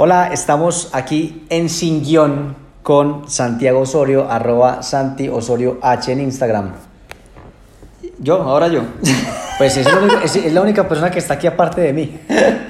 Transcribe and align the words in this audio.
Hola, 0.00 0.28
estamos 0.32 0.90
aquí 0.92 1.42
en 1.48 1.68
Sin 1.68 2.04
Guión 2.04 2.54
con 2.84 3.28
Santiago 3.28 3.80
Osorio, 3.80 4.30
arroba 4.30 4.82
Santi 4.84 5.28
Osorio 5.28 5.78
H 5.82 6.12
en 6.12 6.20
Instagram. 6.20 6.70
Yo, 8.20 8.40
ahora 8.42 8.68
yo. 8.68 8.82
Pues 9.58 9.76
es 9.76 9.86
la, 9.92 9.98
única, 9.98 10.22
es- 10.22 10.36
es 10.36 10.52
la 10.52 10.62
única 10.62 10.86
persona 10.88 11.10
que 11.10 11.18
está 11.18 11.34
aquí 11.34 11.48
aparte 11.48 11.80
de 11.80 11.92
mí. 11.92 12.16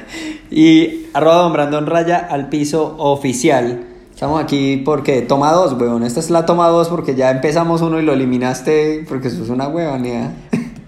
y 0.51 1.07
arroba 1.13 1.37
don 1.43 1.53
Brandon 1.53 1.87
Raya 1.87 2.27
al 2.31 2.49
piso 2.49 2.97
oficial. 2.99 3.85
Estamos 4.15 4.43
aquí 4.43 4.79
porque 4.79 5.21
toma 5.21 5.53
dos, 5.53 5.75
weón. 5.75 6.05
Esta 6.05 6.21
es 6.21 6.31
la 6.31 6.47
toma 6.47 6.69
dos 6.69 6.89
porque 6.89 7.15
ya 7.15 7.31
empezamos 7.31 7.83
uno 7.83 8.01
y 8.01 8.03
lo 8.03 8.15
eliminaste 8.15 9.05
porque 9.07 9.29
eso 9.29 9.43
es 9.43 9.51
una 9.51 9.69
huevonía. 9.69 10.33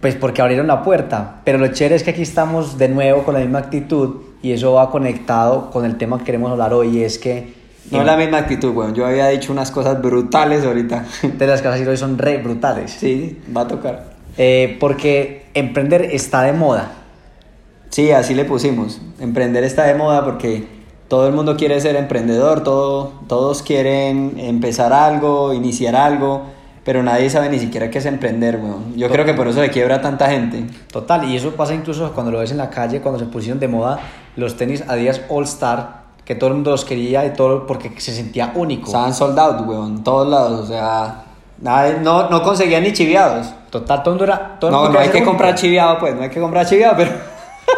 Pues 0.00 0.14
porque 0.16 0.40
abrieron 0.40 0.66
la 0.66 0.82
puerta. 0.82 1.42
Pero 1.44 1.58
lo 1.58 1.68
chévere 1.68 1.96
es 1.96 2.02
que 2.02 2.10
aquí 2.12 2.22
estamos 2.22 2.78
de 2.78 2.88
nuevo 2.88 3.24
con 3.24 3.34
la 3.34 3.40
misma 3.40 3.58
actitud 3.58 4.16
y 4.42 4.52
eso 4.52 4.72
va 4.72 4.90
conectado 4.90 5.70
con 5.70 5.84
el 5.84 5.96
tema 5.96 6.18
que 6.18 6.24
queremos 6.24 6.50
hablar 6.50 6.72
hoy. 6.72 6.98
y 6.98 7.04
es 7.04 7.18
que 7.18 7.54
No 7.90 8.00
es 8.00 8.06
la 8.06 8.16
misma 8.16 8.38
actitud, 8.38 8.74
weón. 8.74 8.94
Yo 8.94 9.06
había 9.06 9.28
dicho 9.28 9.52
unas 9.52 9.70
cosas 9.70 10.00
brutales 10.00 10.64
ahorita. 10.64 11.04
de 11.38 11.46
las 11.46 11.62
cosas 11.62 11.80
de 11.80 11.88
hoy 11.88 11.96
son 11.96 12.18
re 12.18 12.38
brutales. 12.38 12.90
sí, 12.92 13.38
va 13.54 13.62
a 13.62 13.68
tocar. 13.68 14.10
Eh, 14.36 14.76
porque 14.80 15.46
emprender 15.54 16.02
está 16.12 16.42
de 16.42 16.52
moda. 16.52 16.92
Sí, 17.90 18.12
así 18.12 18.34
le 18.34 18.44
pusimos. 18.44 19.00
Emprender 19.18 19.64
está 19.64 19.84
de 19.84 19.94
moda 19.94 20.24
porque 20.24 20.64
todo 21.08 21.26
el 21.26 21.34
mundo 21.34 21.56
quiere 21.56 21.80
ser 21.80 21.96
emprendedor, 21.96 22.62
todo, 22.62 23.12
todos 23.26 23.62
quieren 23.62 24.34
empezar 24.38 24.92
algo, 24.92 25.52
iniciar 25.52 25.96
algo, 25.96 26.44
pero 26.84 27.02
nadie 27.02 27.28
sabe 27.28 27.48
ni 27.48 27.58
siquiera 27.58 27.90
qué 27.90 27.98
es 27.98 28.06
emprender, 28.06 28.60
weón. 28.62 28.96
Yo 28.96 29.10
creo 29.10 29.24
que 29.24 29.34
por 29.34 29.48
eso 29.48 29.60
le 29.60 29.70
quiebra 29.70 29.96
a 29.96 30.00
tanta 30.00 30.30
gente. 30.30 30.64
Total, 30.92 31.28
y 31.28 31.36
eso 31.36 31.50
pasa 31.56 31.74
incluso 31.74 32.12
cuando 32.12 32.30
lo 32.30 32.38
ves 32.38 32.52
en 32.52 32.58
la 32.58 32.70
calle, 32.70 33.00
cuando 33.00 33.18
se 33.18 33.26
pusieron 33.26 33.58
de 33.58 33.66
moda 33.66 33.98
los 34.40 34.56
tenis 34.56 34.82
Adidas 34.88 35.20
All 35.28 35.44
Star, 35.44 36.00
que 36.24 36.34
todo 36.34 36.48
el 36.48 36.54
mundo 36.54 36.72
los 36.72 36.84
quería 36.84 37.24
y 37.26 37.32
todo 37.32 37.66
porque 37.66 37.92
se 38.00 38.12
sentía 38.12 38.52
único. 38.54 38.86
Estaban 38.86 39.14
sold 39.14 39.38
out, 39.38 39.66
weón, 39.66 40.02
todos 40.02 40.28
lados, 40.28 40.60
o 40.60 40.66
sea, 40.66 41.24
nada, 41.60 41.98
no, 42.02 42.28
no 42.28 42.42
conseguían 42.42 42.82
ni 42.82 42.92
chiviados. 42.92 43.52
Total, 43.70 44.02
todo 44.02 44.14
el 44.14 44.18
mundo 44.18 44.32
era. 44.32 44.58
Todo 44.58 44.70
No, 44.70 44.88
no 44.88 44.98
hay 44.98 45.08
que 45.08 45.18
ser 45.18 45.24
comprar 45.24 45.50
único. 45.50 45.60
chiviado, 45.62 45.98
pues, 45.98 46.14
no 46.14 46.22
hay 46.22 46.30
que 46.30 46.40
comprar 46.40 46.66
chiviado, 46.66 46.94
pero... 46.96 47.10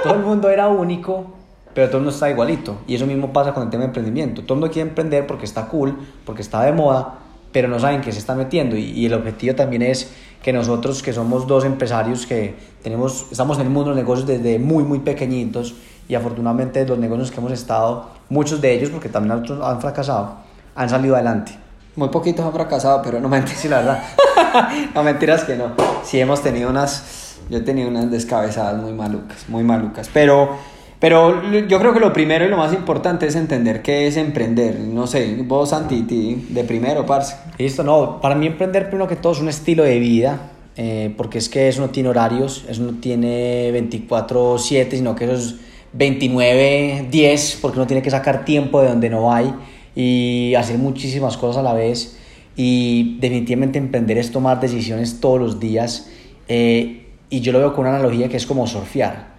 Todo 0.03 0.14
el 0.14 0.20
mundo 0.20 0.48
era 0.48 0.69
único, 0.69 1.27
pero 1.75 1.89
todo 1.89 1.98
el 1.98 2.05
mundo 2.05 2.14
está 2.14 2.31
igualito. 2.31 2.79
Y 2.86 2.95
eso 2.95 3.06
mismo 3.06 3.33
pasa 3.33 3.53
con 3.53 3.62
el 3.64 3.70
tema 3.70 3.83
de 3.83 3.89
emprendimiento. 3.89 4.42
Todo 4.42 4.55
el 4.55 4.61
mundo 4.61 4.73
quiere 4.73 4.89
emprender 4.89 5.27
porque 5.27 5.45
está 5.45 5.67
cool, 5.69 5.97
porque 6.25 6.41
está 6.41 6.62
de 6.62 6.73
moda, 6.73 7.19
pero 7.53 7.69
no 7.69 7.79
saben 7.79 8.01
qué 8.01 8.11
se 8.11 8.19
está 8.19 8.34
metiendo. 8.34 8.75
Y, 8.75 8.84
y 8.84 9.06
el 9.06 9.14
objetivo 9.14 9.55
también 9.55 9.83
es 9.83 10.12
que 10.42 10.53
nosotros, 10.53 11.03
que 11.03 11.12
somos 11.12 11.47
dos 11.47 11.64
empresarios 11.64 12.27
que 12.27 12.55
tenemos, 12.83 13.27
estamos 13.31 13.58
en 13.58 13.64
el 13.64 13.70
mundo 13.70 13.91
de 13.91 13.97
los 13.97 14.03
negocios 14.03 14.27
desde 14.27 14.58
muy, 14.58 14.83
muy 14.83 14.98
pequeñitos, 15.01 15.75
y 16.12 16.14
afortunadamente 16.14 16.86
los 16.86 16.98
negocios 16.98 17.30
que 17.30 17.41
hemos 17.41 17.52
estado, 17.52 18.10
muchos 18.28 18.60
de 18.60 18.74
ellos, 18.74 18.91
porque 18.91 19.08
también 19.08 19.34
otros 19.38 19.64
han 19.64 19.80
fracasado, 19.80 20.34
han 20.74 20.91
salido 20.91 21.14
adelante. 21.14 21.52
Muy 21.96 22.10
poquitos 22.10 22.44
han 22.44 22.52
fracasado, 22.52 23.00
pero 23.02 23.18
no 23.18 23.30
mentiras. 23.30 23.58
Sí, 23.58 23.68
la 23.68 23.78
verdad. 23.78 24.02
no 24.94 25.02
mentiras 25.02 25.44
que 25.44 25.56
no. 25.56 25.68
Sí 26.05 26.20
hemos 26.20 26.42
tenido 26.42 26.68
unas, 26.68 27.38
yo 27.48 27.56
he 27.56 27.60
tenido 27.62 27.88
unas 27.88 28.10
descabezadas 28.10 28.83
muy 28.83 28.92
malucas, 28.92 29.48
muy 29.48 29.64
malucas. 29.64 30.10
Pero, 30.12 30.50
pero 30.98 31.50
yo 31.66 31.78
creo 31.78 31.94
que 31.94 32.00
lo 32.00 32.12
primero 32.12 32.44
y 32.44 32.48
lo 32.48 32.58
más 32.58 32.74
importante 32.74 33.27
es 33.27 33.34
entender 33.34 33.80
qué 33.80 34.06
es 34.06 34.18
emprender. 34.18 34.80
No 34.80 35.06
sé, 35.06 35.34
vos 35.46 35.70
Santi, 35.70 36.02
ti, 36.02 36.46
de 36.50 36.64
primero, 36.64 37.06
parce. 37.06 37.36
Listo, 37.56 37.83
no, 37.83 38.20
para 38.20 38.34
mí 38.34 38.46
emprender 38.48 38.88
primero 38.88 39.08
que 39.08 39.16
todo 39.16 39.33
es 39.33 39.40
un 39.40 39.48
estilo 39.48 39.83
de 39.83 39.98
vida, 39.98 40.50
eh, 40.77 41.14
porque 41.16 41.38
es 41.38 41.48
que 41.48 41.68
eso 41.68 41.80
no 41.80 41.88
tiene 41.88 42.10
horarios, 42.10 42.66
eso 42.68 42.83
no 42.83 43.00
tiene 43.00 43.72
24/7, 43.72 44.90
sino 44.90 45.14
que 45.14 45.24
eso 45.24 45.34
es 45.36 45.72
29/10, 45.95 47.59
porque 47.61 47.79
uno 47.79 47.87
tiene 47.87 48.03
que 48.03 48.11
sacar 48.11 48.45
tiempo 48.45 48.81
de 48.83 48.89
donde 48.89 49.11
no 49.11 49.33
hay 49.33 49.55
y 49.95 50.55
hacer 50.55 50.79
muchísimas 50.79 51.37
cosas 51.37 51.59
a 51.59 51.62
la 51.62 51.75
vez. 51.75 52.19
Y 52.57 53.19
definitivamente 53.21 53.79
emprender 53.79 54.19
es 54.19 54.31
tomar 54.31 54.61
decisiones 54.61 55.20
todos 55.20 55.41
los 55.41 55.61
días. 55.61 56.11
eh, 56.48 56.98
y 57.33 57.41
yo 57.41 57.51
lo 57.52 57.61
veo 57.61 57.73
con 57.73 57.86
una 57.86 57.97
analogía 57.97 58.29
que 58.29 58.36
es 58.36 58.45
como 58.45 58.67
surfear. 58.67 59.33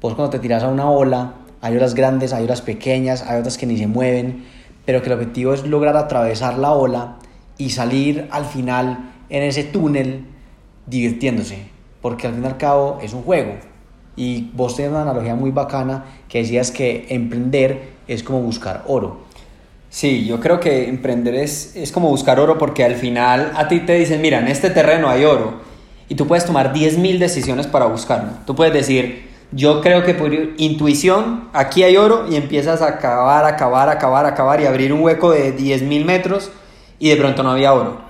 Vos 0.00 0.14
cuando 0.14 0.30
te 0.30 0.40
tiras 0.40 0.64
a 0.64 0.68
una 0.68 0.90
ola, 0.90 1.34
hay 1.60 1.76
olas 1.76 1.94
grandes, 1.94 2.32
hay 2.32 2.42
olas 2.42 2.60
pequeñas, 2.60 3.22
hay 3.22 3.38
otras 3.38 3.56
que 3.56 3.66
ni 3.66 3.76
se 3.76 3.86
mueven, 3.86 4.44
pero 4.84 5.00
que 5.00 5.06
el 5.06 5.12
objetivo 5.12 5.54
es 5.54 5.64
lograr 5.64 5.96
atravesar 5.96 6.58
la 6.58 6.72
ola 6.72 7.18
y 7.56 7.70
salir 7.70 8.26
al 8.32 8.46
final 8.46 9.12
en 9.28 9.44
ese 9.44 9.62
túnel 9.62 10.26
divirtiéndose, 10.86 11.68
porque 12.02 12.26
al 12.26 12.34
fin 12.34 12.42
y 12.42 12.46
al 12.46 12.56
cabo 12.56 12.98
es 13.00 13.12
un 13.14 13.22
juego. 13.22 13.52
Y 14.16 14.50
vos 14.54 14.76
tenés 14.76 14.92
una 14.92 15.02
analogía 15.02 15.34
muy 15.34 15.50
bacana 15.50 16.04
que 16.28 16.38
decías 16.38 16.70
que 16.70 17.06
emprender 17.10 17.96
es 18.08 18.22
como 18.22 18.40
buscar 18.40 18.82
oro. 18.86 19.26
Sí, 19.90 20.26
yo 20.26 20.40
creo 20.40 20.60
que 20.60 20.88
emprender 20.88 21.34
es, 21.34 21.76
es 21.76 21.92
como 21.92 22.08
buscar 22.08 22.40
oro 22.40 22.58
porque 22.58 22.84
al 22.84 22.96
final 22.96 23.52
a 23.54 23.68
ti 23.68 23.80
te 23.80 23.94
dicen, 23.94 24.20
mira, 24.20 24.38
en 24.40 24.48
este 24.48 24.70
terreno 24.70 25.08
hay 25.08 25.24
oro 25.24 25.60
y 26.08 26.14
tú 26.14 26.26
puedes 26.26 26.44
tomar 26.44 26.72
10.000 26.72 27.18
decisiones 27.18 27.66
para 27.66 27.86
buscarlo. 27.86 28.30
Tú 28.46 28.54
puedes 28.54 28.72
decir, 28.72 29.28
yo 29.52 29.80
creo 29.80 30.02
que 30.02 30.14
por 30.14 30.32
intuición 30.56 31.48
aquí 31.52 31.82
hay 31.82 31.96
oro 31.96 32.26
y 32.28 32.36
empiezas 32.36 32.82
a 32.82 32.98
cavar, 32.98 33.44
a 33.44 33.56
cavar, 33.56 33.88
a 33.88 34.62
y 34.62 34.66
abrir 34.66 34.92
un 34.92 35.02
hueco 35.02 35.30
de 35.30 35.56
10.000 35.56 36.04
metros 36.04 36.50
y 36.98 37.10
de 37.10 37.16
pronto 37.16 37.42
no 37.42 37.52
había 37.52 37.72
oro. 37.72 38.00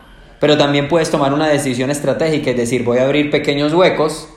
Pero 0.40 0.58
también 0.58 0.88
puedes 0.88 1.10
tomar 1.10 1.32
una 1.32 1.48
decisión 1.48 1.90
estratégica, 1.90 2.50
es 2.50 2.56
decir, 2.56 2.84
voy 2.84 2.98
a 2.98 3.04
abrir 3.04 3.30
pequeños 3.30 3.72
huecos 3.72 4.28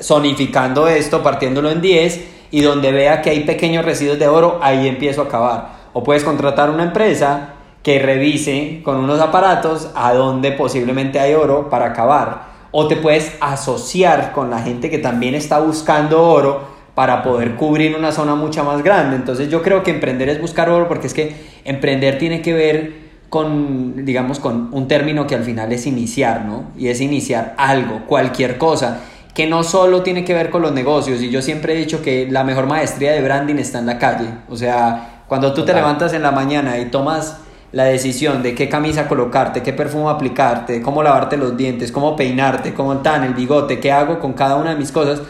zonificando 0.00 0.88
esto, 0.88 1.22
partiéndolo 1.22 1.70
en 1.70 1.80
10 1.80 2.24
y 2.50 2.62
donde 2.62 2.92
vea 2.92 3.22
que 3.22 3.30
hay 3.30 3.40
pequeños 3.40 3.84
residuos 3.84 4.18
de 4.18 4.28
oro, 4.28 4.58
ahí 4.62 4.86
empiezo 4.86 5.22
a 5.22 5.28
cavar. 5.28 5.76
O 5.92 6.04
puedes 6.04 6.24
contratar 6.24 6.70
una 6.70 6.84
empresa 6.84 7.54
que 7.82 7.98
revise 7.98 8.80
con 8.84 8.96
unos 8.96 9.20
aparatos 9.20 9.90
a 9.94 10.12
donde 10.12 10.52
posiblemente 10.52 11.20
hay 11.20 11.34
oro 11.34 11.70
para 11.70 11.92
cavar. 11.92 12.46
O 12.72 12.88
te 12.88 12.96
puedes 12.96 13.32
asociar 13.40 14.32
con 14.32 14.50
la 14.50 14.60
gente 14.60 14.90
que 14.90 14.98
también 14.98 15.34
está 15.34 15.60
buscando 15.60 16.22
oro 16.22 16.76
para 16.94 17.22
poder 17.22 17.54
cubrir 17.56 17.94
una 17.94 18.10
zona 18.10 18.34
mucho 18.34 18.64
más 18.64 18.82
grande. 18.82 19.16
Entonces 19.16 19.48
yo 19.48 19.62
creo 19.62 19.82
que 19.82 19.90
emprender 19.90 20.28
es 20.28 20.40
buscar 20.40 20.68
oro 20.70 20.88
porque 20.88 21.06
es 21.06 21.14
que 21.14 21.36
emprender 21.64 22.18
tiene 22.18 22.42
que 22.42 22.54
ver 22.54 23.06
con, 23.28 24.04
digamos, 24.04 24.40
con 24.40 24.70
un 24.72 24.88
término 24.88 25.26
que 25.26 25.34
al 25.34 25.44
final 25.44 25.72
es 25.72 25.86
iniciar, 25.86 26.44
¿no? 26.44 26.64
Y 26.76 26.88
es 26.88 27.00
iniciar 27.00 27.54
algo, 27.58 28.06
cualquier 28.06 28.56
cosa, 28.58 29.00
que 29.36 29.46
no 29.46 29.62
solo 29.62 30.02
tiene 30.02 30.24
que 30.24 30.32
ver 30.32 30.48
con 30.48 30.62
los 30.62 30.72
negocios. 30.72 31.20
Y 31.20 31.28
yo 31.28 31.42
siempre 31.42 31.74
he 31.74 31.76
dicho 31.76 32.00
que 32.00 32.26
la 32.30 32.42
mejor 32.42 32.66
maestría 32.66 33.12
de 33.12 33.20
branding 33.20 33.56
está 33.56 33.78
en 33.78 33.84
la 33.84 33.98
calle. 33.98 34.28
O 34.48 34.56
sea, 34.56 35.24
cuando 35.28 35.52
tú 35.52 35.62
te 35.62 35.74
levantas 35.74 36.14
en 36.14 36.22
la 36.22 36.30
mañana 36.30 36.78
y 36.78 36.86
tomas 36.86 37.36
la 37.70 37.84
decisión 37.84 38.42
de 38.42 38.54
qué 38.54 38.70
camisa 38.70 39.08
colocarte, 39.08 39.62
qué 39.62 39.74
perfume 39.74 40.08
aplicarte, 40.08 40.80
cómo 40.80 41.02
lavarte 41.02 41.36
los 41.36 41.54
dientes, 41.54 41.92
cómo 41.92 42.16
peinarte, 42.16 42.72
cómo 42.72 42.96
tan 42.98 43.24
el 43.24 43.34
bigote, 43.34 43.78
qué 43.78 43.92
hago 43.92 44.20
con 44.20 44.32
cada 44.32 44.56
una 44.56 44.70
de 44.70 44.76
mis 44.76 44.90
cosas, 44.90 45.20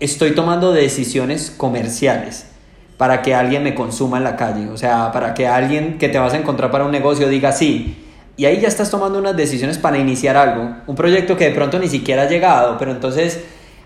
estoy 0.00 0.30
tomando 0.34 0.72
decisiones 0.72 1.52
comerciales 1.54 2.46
para 2.96 3.20
que 3.20 3.34
alguien 3.34 3.62
me 3.62 3.74
consuma 3.74 4.16
en 4.16 4.24
la 4.24 4.36
calle, 4.36 4.70
o 4.70 4.78
sea, 4.78 5.12
para 5.12 5.34
que 5.34 5.46
alguien 5.46 5.98
que 5.98 6.08
te 6.08 6.18
vas 6.18 6.32
a 6.32 6.38
encontrar 6.38 6.70
para 6.70 6.86
un 6.86 6.90
negocio 6.90 7.28
diga 7.28 7.52
sí. 7.52 8.02
Y 8.36 8.44
ahí 8.44 8.60
ya 8.60 8.68
estás 8.68 8.90
tomando 8.90 9.18
unas 9.18 9.36
decisiones 9.36 9.78
para 9.78 9.98
iniciar 9.98 10.36
algo, 10.36 10.76
un 10.86 10.94
proyecto 10.94 11.36
que 11.36 11.44
de 11.44 11.54
pronto 11.54 11.78
ni 11.78 11.88
siquiera 11.88 12.22
ha 12.22 12.28
llegado, 12.28 12.76
pero 12.78 12.90
entonces 12.90 13.44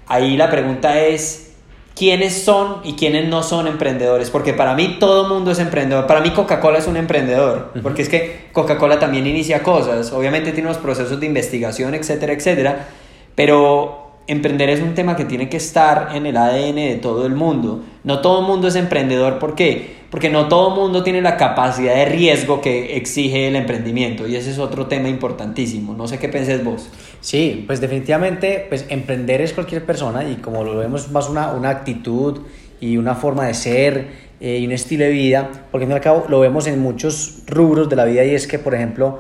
ahí 0.09 0.37
la 0.37 0.51
pregunta 0.51 1.01
es, 1.01 1.53
¿quiénes 1.95 2.43
son 2.43 2.79
y 2.83 2.95
quiénes 2.95 3.29
no 3.29 3.45
son 3.45 3.69
emprendedores? 3.69 4.29
Porque 4.31 4.53
para 4.53 4.75
mí 4.75 4.97
todo 4.99 5.29
mundo 5.29 5.53
es 5.53 5.61
emprendedor, 5.61 6.09
para 6.09 6.21
mí 6.21 6.31
Coca-Cola 6.31 6.79
es 6.79 6.89
un 6.89 6.97
emprendedor, 6.97 7.71
porque 7.81 8.03
es 8.03 8.09
que 8.09 8.49
Coca-Cola 8.53 8.99
también 8.99 9.27
inicia 9.27 9.63
cosas, 9.63 10.13
obviamente 10.13 10.51
tiene 10.51 10.69
unos 10.69 10.83
procesos 10.83 11.21
de 11.21 11.27
investigación, 11.27 11.95
etcétera, 11.95 12.33
etcétera, 12.33 12.89
pero 13.37 14.00
emprender 14.27 14.71
es 14.71 14.81
un 14.81 14.95
tema 14.95 15.17
que 15.17 15.25
tiene 15.25 15.49
que 15.49 15.57
estar 15.57 16.11
en 16.15 16.27
el 16.27 16.37
ADN 16.37 16.77
de 16.77 16.99
todo 17.03 17.27
el 17.27 17.35
mundo. 17.35 17.83
No 18.05 18.21
todo 18.21 18.41
el 18.41 18.47
mundo 18.47 18.69
es 18.69 18.77
emprendedor, 18.77 19.39
¿por 19.39 19.55
qué? 19.55 20.01
Porque 20.11 20.31
no 20.31 20.49
todo 20.49 20.75
el 20.75 20.81
mundo 20.81 21.03
tiene 21.03 21.21
la 21.21 21.37
capacidad 21.37 21.95
de 21.95 22.05
riesgo 22.05 22.61
que 22.61 22.97
exige 22.97 23.49
el 23.49 23.57
emprendimiento 23.57 24.27
y 24.27 24.37
ese 24.37 24.51
es 24.51 24.59
otro 24.59 24.87
tema 24.87 25.09
importantísimo. 25.09 25.95
No 25.95 26.07
sé 26.09 26.19
qué 26.19 26.29
penses 26.29 26.65
vos. 26.65 26.91
Sí, 27.21 27.65
pues 27.67 27.81
definitivamente, 27.81 28.67
pues 28.69 28.87
emprender 28.89 29.41
es 29.41 29.53
cualquier 29.53 29.85
persona 29.85 30.25
y 30.25 30.37
como 30.37 30.65
lo 30.65 30.77
vemos 30.77 31.11
más 31.11 31.29
una, 31.29 31.53
una 31.53 31.71
actitud 31.71 32.41
y 32.81 32.97
una 32.97 33.15
forma 33.15 33.47
de 33.47 33.55
ser 33.55 34.09
eh, 34.41 34.59
y 34.59 34.67
un 34.67 34.73
estilo 34.73 35.05
de 35.05 35.11
vida, 35.11 35.51
porque 35.71 35.85
al 35.85 35.89
fin 35.89 35.93
y 35.93 35.95
al 35.95 36.01
cabo 36.01 36.27
lo 36.29 36.41
vemos 36.41 36.67
en 36.67 36.81
muchos 36.81 37.43
rubros 37.47 37.89
de 37.89 37.97
la 37.97 38.07
vida 38.07 38.25
y 38.25 38.35
es 38.35 38.47
que, 38.47 38.59
por 38.59 38.75
ejemplo, 38.75 39.19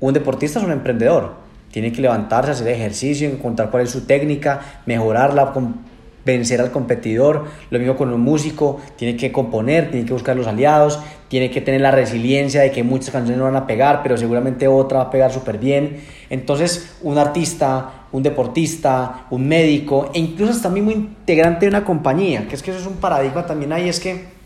un 0.00 0.12
deportista 0.12 0.58
es 0.58 0.64
un 0.64 0.72
emprendedor. 0.72 1.45
Tiene 1.70 1.92
que 1.92 2.00
levantarse, 2.00 2.52
hacer 2.52 2.68
ejercicio, 2.68 3.28
encontrar 3.28 3.70
cuál 3.70 3.82
es 3.82 3.90
su 3.90 4.06
técnica, 4.06 4.82
mejorarla, 4.86 5.52
vencer 6.24 6.60
al 6.60 6.72
competidor. 6.72 7.44
Lo 7.70 7.78
mismo 7.78 7.96
con 7.96 8.12
un 8.12 8.20
músico, 8.20 8.80
tiene 8.96 9.16
que 9.16 9.30
componer, 9.30 9.90
tiene 9.90 10.06
que 10.06 10.12
buscar 10.12 10.36
los 10.36 10.46
aliados, 10.46 10.98
tiene 11.28 11.50
que 11.50 11.60
tener 11.60 11.80
la 11.80 11.90
resiliencia 11.90 12.60
de 12.60 12.70
que 12.70 12.82
muchas 12.82 13.10
canciones 13.10 13.38
no 13.38 13.44
van 13.44 13.56
a 13.56 13.66
pegar, 13.66 14.02
pero 14.02 14.16
seguramente 14.16 14.68
otra 14.68 14.98
va 14.98 15.04
a 15.04 15.10
pegar 15.10 15.32
súper 15.32 15.58
bien. 15.58 16.00
Entonces, 16.28 16.96
un 17.02 17.18
artista, 17.18 18.06
un 18.12 18.22
deportista, 18.22 19.26
un 19.30 19.46
médico, 19.46 20.10
e 20.14 20.18
incluso 20.18 20.52
hasta 20.52 20.68
mismo 20.68 20.90
integrante 20.90 21.66
de 21.66 21.70
una 21.70 21.84
compañía, 21.84 22.48
que 22.48 22.54
es 22.56 22.62
que 22.62 22.70
eso 22.70 22.80
es 22.80 22.86
un 22.86 22.96
paradigma 22.96 23.46
también 23.46 23.72
ahí, 23.72 23.88
es 23.88 24.00
que 24.00 24.36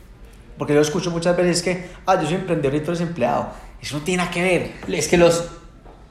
Porque 0.59 0.75
yo 0.75 0.83
escucho 0.83 1.11
muchas 1.11 1.35
veces 1.39 1.63
que, 1.63 1.87
ah, 2.05 2.21
yo 2.21 2.27
soy 2.27 2.35
emprendedor 2.35 2.75
y 2.75 2.81
tú 2.81 2.91
eres 2.91 3.01
empleado. 3.01 3.49
Eso 3.81 3.97
no 3.97 4.05
tiene 4.05 4.19
nada 4.19 4.31
que 4.31 4.43
ver. 4.43 4.73
Es 4.95 5.09
que 5.09 5.17
los... 5.17 5.60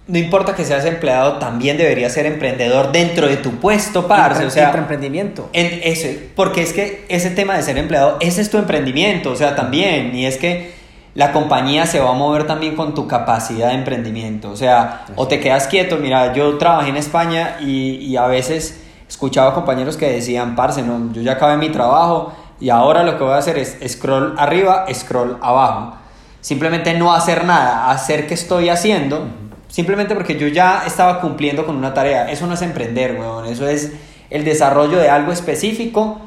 No 0.10 0.18
importa 0.18 0.56
que 0.56 0.66
seas 0.66 0.86
empleado, 0.86 1.38
también 1.38 1.78
deberías 1.78 2.12
ser 2.12 2.26
emprendedor 2.26 2.92
dentro 2.92 3.28
de 3.28 3.38
tu 3.38 3.52
puesto, 3.60 4.08
parce. 4.08 4.44
O 4.44 4.50
sea, 4.50 4.74
emprendimiento. 4.74 5.50
En 5.54 5.82
ese, 5.84 6.32
porque 6.36 6.64
es 6.64 6.74
que 6.74 7.06
ese 7.10 7.30
tema 7.30 7.56
de 7.56 7.62
ser 7.62 7.78
empleado, 7.78 8.18
ese 8.20 8.42
es 8.42 8.50
tu 8.50 8.58
emprendimiento, 8.58 9.32
o 9.32 9.36
sea, 9.36 9.56
también. 9.56 10.16
Y 10.16 10.26
es 10.26 10.38
que 10.38 10.74
la 11.14 11.32
compañía 11.32 11.86
se 11.86 12.00
va 12.00 12.10
a 12.10 12.14
mover 12.14 12.48
también 12.48 12.76
con 12.76 12.96
tu 12.96 13.08
capacidad 13.08 13.68
de 13.68 13.76
emprendimiento. 13.76 14.50
O 14.50 14.58
sea, 14.58 15.06
o 15.16 15.28
te 15.28 15.40
quedas 15.40 15.68
quieto. 15.68 15.98
Mira, 15.98 16.34
yo 16.34 16.58
trabajé 16.58 16.90
en 16.90 16.98
España 16.98 17.58
y, 17.62 17.98
y 17.98 18.18
a 18.18 18.26
veces 18.26 18.82
escuchaba 19.08 19.54
compañeros 19.54 19.96
que 19.96 20.10
decían, 20.10 20.56
parce, 20.56 20.82
no, 20.82 21.14
yo 21.14 21.22
ya 21.22 21.34
acabé 21.34 21.58
mi 21.58 21.70
trabajo 21.70 22.34
y 22.60 22.70
ahora 22.70 23.04
lo 23.04 23.18
que 23.18 23.24
voy 23.24 23.34
a 23.34 23.38
hacer 23.38 23.58
es 23.58 23.78
scroll 23.88 24.36
arriba, 24.38 24.86
scroll 24.94 25.38
abajo. 25.42 25.96
Simplemente 26.42 26.94
no 26.94 27.14
hacer 27.14 27.46
nada, 27.46 27.92
hacer 27.92 28.28
que 28.28 28.34
estoy 28.34 28.70
haciendo, 28.70 29.28
simplemente 29.70 30.16
porque 30.16 30.38
yo 30.38 30.48
ya 30.48 30.84
estaba 30.86 31.22
cumpliendo 31.22 31.66
con 31.66 31.78
una 31.78 31.94
tarea. 31.94 32.30
Eso 32.30 32.46
no 32.48 32.56
es 32.56 32.62
emprender, 32.62 33.16
weón, 33.18 33.46
eso 33.46 33.68
es 33.68 33.94
el 34.30 34.44
desarrollo 34.44 34.98
de 34.98 35.10
algo 35.10 35.32
específico 35.32 36.20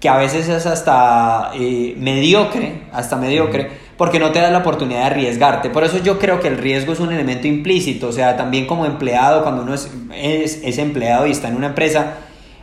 que 0.00 0.08
a 0.08 0.16
veces 0.16 0.48
es 0.48 0.66
hasta 0.66 1.52
eh, 1.54 1.94
mediocre, 1.96 2.82
hasta 2.92 3.16
mediocre, 3.16 3.70
porque 3.96 4.18
no 4.18 4.30
te 4.30 4.40
da 4.40 4.50
la 4.50 4.58
oportunidad 4.58 5.00
de 5.00 5.06
arriesgarte. 5.06 5.70
Por 5.70 5.84
eso 5.84 5.98
yo 5.98 6.18
creo 6.18 6.40
que 6.40 6.48
el 6.48 6.58
riesgo 6.58 6.92
es 6.92 7.00
un 7.00 7.12
elemento 7.12 7.46
implícito, 7.46 8.08
o 8.08 8.12
sea, 8.12 8.36
también 8.36 8.66
como 8.66 8.84
empleado, 8.84 9.42
cuando 9.42 9.62
uno 9.62 9.72
es, 9.72 9.90
es, 10.14 10.60
es 10.62 10.78
empleado 10.78 11.26
y 11.26 11.30
está 11.30 11.48
en 11.48 11.56
una 11.56 11.68
empresa, 11.68 12.14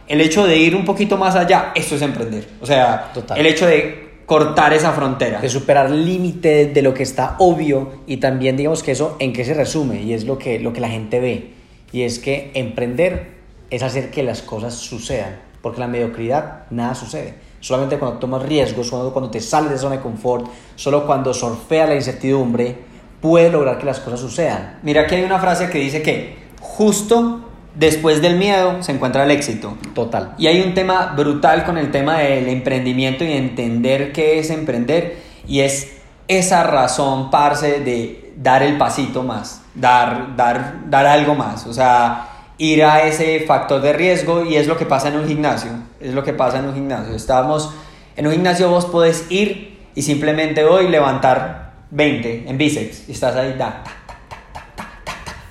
el 0.08 0.22
hecho 0.22 0.46
de 0.46 0.58
ir 0.58 0.76
un 0.76 0.86
poquito 0.86 1.18
más 1.18 1.36
allá, 1.36 1.72
eso 1.74 1.96
es 1.96 2.02
emprender. 2.02 2.48
O 2.62 2.66
sea, 2.66 3.12
el 3.36 3.46
hecho 3.48 3.66
de 3.66 4.03
cortar 4.26 4.74
esa 4.74 4.92
frontera. 4.92 5.42
De 5.42 5.50
superar 5.50 5.90
límites 5.92 6.74
de 6.74 6.82
lo 6.82 6.94
que 6.94 7.04
está 7.04 7.36
obvio 7.40 8.02
y 8.08 8.18
también 8.18 8.58
digamos 8.58 8.84
que 8.84 8.92
eso 8.92 9.16
en 9.20 9.34
qué 9.34 9.46
se 9.46 9.54
resume 9.54 10.02
y 10.02 10.14
es 10.14 10.26
lo 10.26 10.38
que, 10.38 10.60
lo 10.60 10.74
que 10.74 10.82
la 10.82 10.90
gente 10.90 11.20
ve. 11.20 11.54
Y 11.92 12.04
es 12.04 12.20
que 12.20 12.52
emprender 12.54 13.34
es 13.70 13.84
hacer 13.84 14.12
que 14.12 14.24
las 14.24 14.42
cosas 14.42 14.74
sucedan, 14.76 15.40
porque 15.62 15.80
la 15.80 15.88
mediocridad 15.88 16.64
nada 16.70 16.96
sucede. 16.96 17.36
Solamente 17.60 17.98
cuando 17.98 18.20
tomas 18.20 18.44
riesgos, 18.44 18.88
solo 18.88 19.14
cuando 19.14 19.32
te 19.32 19.40
sales 19.40 19.72
de 19.72 19.78
zona 19.78 19.96
de 19.96 20.02
confort, 20.02 20.48
solo 20.76 21.06
cuando 21.06 21.34
sorfea 21.34 21.88
la 21.88 21.96
incertidumbre, 21.96 22.76
puede 23.22 23.50
lograr 23.50 23.78
que 23.78 23.86
las 23.86 24.00
cosas 24.00 24.20
sucedan. 24.20 24.80
Mira 24.84 25.08
que 25.08 25.16
hay 25.16 25.24
una 25.24 25.40
frase 25.40 25.70
que 25.70 25.80
dice 25.80 26.02
que 26.02 26.36
justo 26.60 27.53
Después 27.76 28.22
del 28.22 28.38
miedo 28.38 28.84
se 28.84 28.92
encuentra 28.92 29.24
el 29.24 29.32
éxito. 29.32 29.78
Total. 29.96 30.36
Y 30.38 30.48
hay 30.48 30.62
un 30.62 30.74
tema 30.74 31.14
brutal 31.16 31.66
con 31.66 31.78
el 31.78 31.92
tema 31.92 32.20
del 32.20 32.48
emprendimiento 32.50 33.24
y 33.24 33.32
entender 33.32 34.12
qué 34.12 34.40
es 34.40 34.50
emprender. 34.50 35.18
Y 35.48 35.62
es 35.62 35.98
esa 36.28 36.64
razón, 36.64 37.32
parce, 37.32 37.80
de 37.80 38.34
dar 38.38 38.64
el 38.64 38.78
pasito 38.78 39.24
más, 39.24 39.62
dar, 39.76 40.36
dar, 40.36 40.90
dar 40.90 41.06
algo 41.06 41.36
más. 41.36 41.66
O 41.66 41.74
sea, 41.74 42.30
ir 42.58 42.84
a 42.84 43.04
ese 43.04 43.42
factor 43.42 43.82
de 43.82 43.94
riesgo 43.94 44.46
y 44.46 44.56
es 44.56 44.68
lo 44.68 44.78
que 44.78 44.86
pasa 44.86 45.08
en 45.08 45.18
un 45.18 45.28
gimnasio. 45.28 45.72
Es 46.00 46.14
lo 46.14 46.24
que 46.24 46.34
pasa 46.34 46.60
en 46.60 46.66
un 46.66 46.74
gimnasio. 46.74 47.16
Estamos 47.16 47.74
en 48.16 48.28
un 48.28 48.34
gimnasio, 48.34 48.70
vos 48.70 48.86
podés 48.86 49.26
ir 49.30 49.80
y 49.96 50.02
simplemente 50.02 50.64
hoy 50.64 50.90
levantar 50.90 51.74
20 51.92 52.46
en 52.48 52.58
bíceps. 52.58 53.10
Y 53.10 53.14
estás 53.14 53.36
ahí, 53.36 53.56
da, 53.58 53.84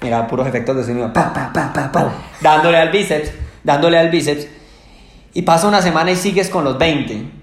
mira, 0.03 0.27
puros 0.27 0.47
efectos 0.47 0.77
de 0.77 0.85
sonido, 0.85 1.13
dándole 2.41 2.77
al 2.79 2.91
bíceps, 2.91 3.31
dándole 3.63 3.99
al 3.99 4.11
bíceps, 4.11 4.49
y 5.35 5.43
pasa 5.43 5.69
una 5.69 5.81
semana 5.81 6.11
y 6.11 6.17
sigues 6.17 6.49
con 6.49 6.65
los 6.65 6.79
20. 6.79 7.43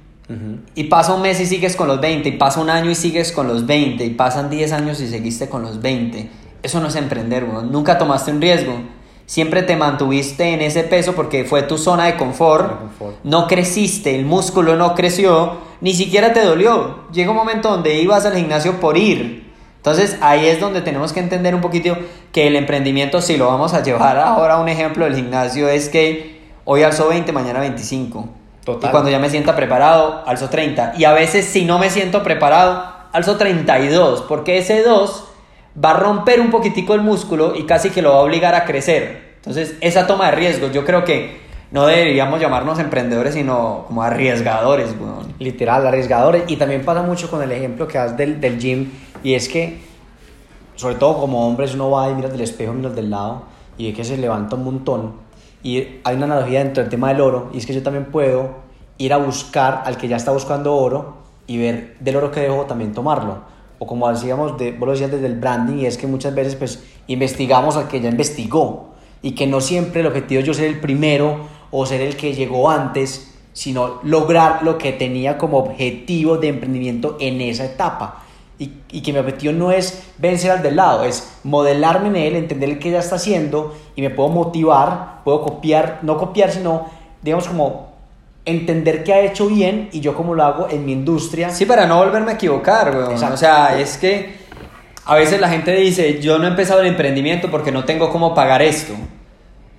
Y 0.76 0.84
pasa 0.84 1.16
un 1.16 1.24
mes 1.24 1.40
y 1.40 1.48
sigues 1.48 1.76
con 1.76 1.88
los 1.88 2.00
20, 2.00 2.30
y 2.30 2.32
pasa 2.34 2.62
un 2.62 2.70
año 2.70 2.92
y 2.92 2.96
sigues 2.96 3.32
con 3.32 3.48
los 3.48 3.66
20, 3.66 4.06
y 4.06 4.10
pasan 4.12 4.50
10 4.50 4.74
años 4.74 5.02
y 5.02 5.08
seguiste 5.08 5.50
con 5.50 5.64
los 5.64 5.82
20. 5.82 6.30
Eso 6.62 6.80
no 6.80 6.90
es 6.90 6.96
emprender, 6.96 7.48
nunca 7.48 7.98
tomaste 7.98 8.32
un 8.32 8.42
riesgo. 8.42 8.74
Siempre 9.26 9.62
te 9.64 9.76
mantuviste 9.76 10.54
en 10.54 10.62
ese 10.62 10.84
peso 10.84 11.14
porque 11.14 11.46
fue 11.46 11.62
tu 11.62 11.78
zona 11.78 12.06
de 12.06 12.16
confort. 12.18 12.80
No 13.24 13.48
creciste, 13.48 14.16
el 14.16 14.26
músculo 14.26 14.76
no 14.76 14.96
creció, 14.96 15.58
ni 15.82 15.94
siquiera 15.94 16.34
te 16.34 16.44
dolió. 16.44 17.08
Llega 17.12 17.30
un 17.30 17.38
momento 17.38 17.70
donde 17.70 18.02
ibas 18.02 18.26
al 18.26 18.36
gimnasio 18.36 18.80
por 18.80 18.98
ir, 18.98 19.49
entonces 19.80 20.18
ahí 20.20 20.46
es 20.46 20.60
donde 20.60 20.82
tenemos 20.82 21.14
que 21.14 21.22
entender 21.22 21.56
un 21.56 21.62
poquito 21.62 21.98
que 22.34 22.48
el 22.48 22.58
emprendimiento, 22.58 23.22
si 23.22 23.38
lo 23.38 23.48
vamos 23.48 23.74
a 23.74 23.82
llevar 23.82 24.18
ahora 24.20 24.56
a 24.56 24.60
un 24.60 24.68
ejemplo 24.68 25.06
del 25.06 25.16
gimnasio, 25.16 25.70
es 25.70 25.88
que 25.88 26.42
hoy 26.66 26.84
alzo 26.84 27.08
20, 27.08 27.32
mañana 27.32 27.62
25. 27.62 28.28
Total. 28.66 28.90
Y 28.90 28.92
cuando 28.92 29.10
ya 29.10 29.20
me 29.20 29.30
sienta 29.30 29.56
preparado, 29.56 30.22
alzo 30.28 30.50
30. 30.50 30.96
Y 30.98 31.06
a 31.06 31.14
veces 31.14 31.46
si 31.46 31.64
no 31.64 31.80
me 31.80 31.90
siento 31.90 32.24
preparado, 32.24 32.94
alzo 33.14 33.38
32, 33.38 34.24
porque 34.24 34.58
ese 34.58 34.84
2 34.84 35.28
va 35.84 35.92
a 35.92 35.94
romper 35.94 36.42
un 36.42 36.52
poquitico 36.52 36.94
el 36.94 37.02
músculo 37.02 37.56
y 37.56 37.64
casi 37.64 37.90
que 37.90 38.02
lo 38.02 38.12
va 38.12 38.18
a 38.18 38.22
obligar 38.22 38.56
a 38.56 38.66
crecer. 38.66 39.30
Entonces 39.38 39.76
esa 39.80 40.08
toma 40.08 40.26
de 40.26 40.32
riesgos, 40.32 40.74
yo 40.74 40.84
creo 40.84 41.06
que 41.06 41.40
no 41.72 41.86
deberíamos 41.86 42.42
llamarnos 42.42 42.80
emprendedores, 42.80 43.34
sino 43.34 43.86
como 43.88 44.04
arriesgadores. 44.04 44.90
Literal, 45.40 45.88
arriesgadores. 45.88 46.44
Y 46.48 46.58
también 46.58 46.84
pasa 46.84 47.02
mucho 47.02 47.30
con 47.30 47.42
el 47.42 47.52
ejemplo 47.54 47.88
que 47.88 47.98
das 47.98 48.18
del, 48.18 48.42
del 48.42 48.60
gym 48.60 48.92
y 49.24 49.34
es 49.34 49.50
que, 49.50 49.80
sobre 50.76 50.96
todo 50.96 51.20
como 51.20 51.48
hombres, 51.48 51.74
uno 51.74 51.92
va 51.92 52.10
y 52.10 52.16
mira 52.16 52.30
del 52.30 52.42
espejo, 52.42 52.74
mira 52.74 52.90
del 52.90 53.10
lado 53.10 53.44
y 53.78 53.88
ve 53.88 53.94
que 53.94 54.04
se 54.04 54.18
levanta 54.18 54.56
un 54.56 54.66
montón. 54.66 55.14
Y 55.64 55.78
hay 56.04 56.16
una 56.16 56.26
analogía 56.26 56.64
dentro 56.64 56.84
del 56.84 56.90
tema 56.90 57.10
del 57.10 57.22
oro, 57.22 57.50
y 57.54 57.58
es 57.58 57.66
que 57.66 57.74
yo 57.74 57.82
también 57.82 58.06
puedo 58.06 58.50
ir 58.98 59.14
a 59.14 59.18
buscar 59.18 59.84
al 59.86 59.98
que 59.98 60.08
ya 60.08 60.18
está 60.18 60.32
buscando 60.32 60.76
oro 60.76 61.18
y 61.48 61.58
ver 61.58 61.98
del 62.00 62.18
oro 62.18 62.32
que 62.32 62.42
dejo 62.42 62.66
también 62.66 62.94
tomarlo. 62.94 63.40
O 63.80 63.88
como 63.88 64.10
decíamos, 64.12 64.58
de, 64.58 64.74
vos 64.74 64.88
lo 64.88 64.92
decías 64.92 65.12
desde 65.12 65.26
el 65.26 65.40
branding, 65.40 65.80
y 65.80 65.86
es 65.86 65.98
que 65.98 66.08
muchas 66.08 66.36
veces 66.36 66.56
pues 66.56 66.84
investigamos 67.08 67.78
al 67.78 67.88
que 67.88 68.02
ya 68.02 68.10
investigó 68.10 68.90
y 69.22 69.32
que 69.32 69.48
no 69.48 69.60
siempre 69.62 70.02
el 70.02 70.08
objetivo 70.08 70.40
es 70.42 70.46
yo 70.46 70.54
ser 70.54 70.66
el 70.66 70.80
primero 70.80 71.40
o 71.72 71.86
ser 71.86 72.02
el 72.02 72.16
que 72.16 72.34
llegó 72.34 72.70
antes, 72.70 73.34
sino 73.54 74.00
lograr 74.04 74.64
lo 74.64 74.78
que 74.78 74.92
tenía 74.92 75.38
como 75.38 75.58
objetivo 75.58 76.38
de 76.38 76.50
emprendimiento 76.50 77.18
en 77.20 77.42
esa 77.42 77.66
etapa 77.66 78.24
y, 78.60 79.02
que 79.02 79.14
mi 79.14 79.20
objetivo 79.20 79.54
no 79.54 79.72
es 79.72 80.04
vencer 80.18 80.52
al 80.52 80.62
del 80.62 80.76
lado, 80.76 81.06
es 81.06 81.32
modelarme 81.44 82.10
en 82.10 82.16
él, 82.18 82.36
entender 82.36 82.70
el 82.70 82.80
que 82.80 82.92
ya 82.92 83.00
está 83.00 83.16
haciendo 83.16 83.74
y 83.96 84.02
me 84.02 84.10
puedo 84.10 84.30
motivar, 84.30 85.22
puedo 85.24 85.42
copiar, 85.42 86.00
no 86.02 86.18
copiar, 86.18 86.52
sino, 86.52 86.88
digamos, 87.22 87.48
como 87.48 87.90
entender 88.44 89.04
qué 89.06 89.14
ha 89.14 89.22
hecho 89.22 89.48
bien 89.48 89.90
y 89.94 90.02
yo 90.02 90.14
cómo 90.14 90.36
lo 90.36 90.44
hago 90.44 90.68
en 90.70 90.86
mi 90.86 90.92
industria. 90.92 91.50
Sí, 91.52 91.66
para 91.66 91.86
no 91.86 91.98
volverme 92.00 92.32
a 92.32 92.34
equivocar, 92.36 92.94
weón. 92.94 93.14
O 93.14 93.38
sea, 93.38 93.80
es 93.80 93.98
que 93.98 94.38
a 95.06 95.16
veces 95.16 95.40
la 95.40 95.48
gente 95.48 95.72
dice, 95.72 96.20
yo 96.20 96.38
no 96.38 96.46
he 96.46 96.50
empezado 96.50 96.82
el 96.82 96.88
emprendimiento 96.88 97.50
porque 97.50 97.72
no 97.72 97.86
tengo 97.86 98.10
cómo 98.10 98.36
pagar 98.36 98.62
esto. 98.62 98.94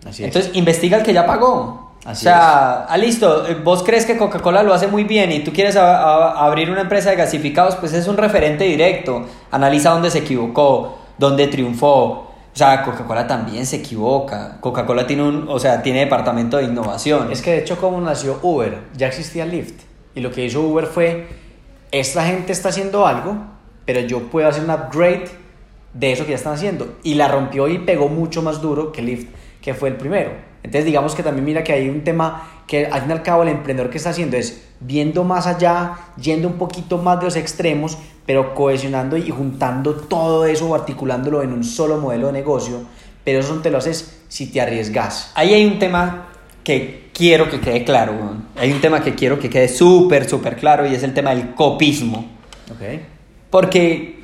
Así 0.08 0.24
Entonces, 0.24 0.52
investiga 0.54 0.96
el 0.96 1.02
que 1.02 1.12
ya 1.12 1.26
pagó 1.26 1.89
o 2.06 2.14
sea, 2.14 2.84
ah, 2.84 2.96
listo, 2.96 3.46
eh, 3.46 3.54
vos 3.62 3.82
crees 3.82 4.06
que 4.06 4.16
Coca-Cola 4.16 4.62
lo 4.62 4.72
hace 4.72 4.86
muy 4.86 5.04
bien 5.04 5.30
y 5.32 5.40
tú 5.40 5.52
quieres 5.52 5.76
abrir 5.76 6.70
una 6.70 6.80
empresa 6.80 7.10
de 7.10 7.16
gasificados, 7.16 7.76
pues 7.76 7.92
es 7.92 8.08
un 8.08 8.16
referente 8.16 8.64
directo. 8.64 9.26
Analiza 9.50 9.90
dónde 9.90 10.10
se 10.10 10.20
equivocó, 10.20 10.98
dónde 11.18 11.46
triunfó. 11.48 12.26
O 12.52 12.56
sea, 12.56 12.82
Coca-Cola 12.82 13.26
también 13.26 13.66
se 13.66 13.76
equivoca. 13.76 14.56
Coca-Cola 14.60 15.06
tiene 15.06 15.24
un, 15.24 15.46
o 15.48 15.58
sea, 15.58 15.82
tiene 15.82 16.00
departamento 16.00 16.56
de 16.56 16.64
innovación. 16.64 17.30
Es 17.30 17.42
que 17.42 17.52
de 17.52 17.58
hecho 17.58 17.76
como 17.76 18.00
nació 18.00 18.38
Uber, 18.42 18.78
ya 18.96 19.06
existía 19.06 19.44
Lyft. 19.44 19.82
Y 20.14 20.20
lo 20.20 20.32
que 20.32 20.44
hizo 20.44 20.62
Uber 20.62 20.86
fue, 20.86 21.28
esta 21.92 22.24
gente 22.24 22.52
está 22.52 22.70
haciendo 22.70 23.06
algo, 23.06 23.36
pero 23.84 24.00
yo 24.00 24.30
puedo 24.30 24.48
hacer 24.48 24.64
un 24.64 24.70
upgrade 24.70 25.28
de 25.92 26.12
eso 26.12 26.24
que 26.24 26.30
ya 26.30 26.36
están 26.36 26.54
haciendo. 26.54 26.96
Y 27.02 27.14
la 27.14 27.28
rompió 27.28 27.68
y 27.68 27.78
pegó 27.78 28.08
mucho 28.08 28.40
más 28.40 28.62
duro 28.62 28.90
que 28.90 29.02
Lyft, 29.02 29.28
que 29.60 29.74
fue 29.74 29.90
el 29.90 29.96
primero. 29.96 30.49
Entonces 30.62 30.84
digamos 30.84 31.14
que 31.14 31.22
también 31.22 31.44
mira 31.44 31.64
que 31.64 31.72
hay 31.72 31.88
un 31.88 32.04
tema 32.04 32.62
que 32.66 32.86
al 32.86 33.00
fin 33.00 33.10
y 33.10 33.12
al 33.12 33.22
cabo 33.22 33.42
el 33.42 33.48
emprendedor 33.48 33.90
que 33.90 33.98
está 33.98 34.10
haciendo 34.10 34.36
es 34.36 34.68
viendo 34.80 35.24
más 35.24 35.46
allá, 35.46 35.94
yendo 36.20 36.48
un 36.48 36.54
poquito 36.54 36.98
más 36.98 37.18
de 37.18 37.24
los 37.26 37.36
extremos, 37.36 37.98
pero 38.26 38.54
cohesionando 38.54 39.16
y 39.16 39.28
juntando 39.30 39.94
todo 39.94 40.46
eso 40.46 40.74
articulándolo 40.74 41.42
en 41.42 41.52
un 41.52 41.64
solo 41.64 41.96
modelo 41.98 42.28
de 42.28 42.34
negocio, 42.34 42.82
pero 43.24 43.40
eso 43.40 43.54
te 43.56 43.70
lo 43.70 43.78
haces 43.78 44.22
si 44.28 44.46
te 44.46 44.60
arriesgas. 44.60 45.32
Ahí 45.34 45.52
hay 45.52 45.66
un 45.66 45.78
tema 45.78 46.28
que 46.62 47.10
quiero 47.12 47.50
que 47.50 47.60
quede 47.60 47.84
claro, 47.84 48.12
hay 48.56 48.72
un 48.72 48.80
tema 48.80 49.02
que 49.02 49.14
quiero 49.14 49.38
que 49.38 49.50
quede 49.50 49.68
súper, 49.68 50.28
súper 50.28 50.56
claro 50.56 50.86
y 50.86 50.94
es 50.94 51.02
el 51.02 51.12
tema 51.12 51.34
del 51.34 51.54
copismo. 51.54 52.26
Okay. 52.76 53.04
Porque 53.50 54.20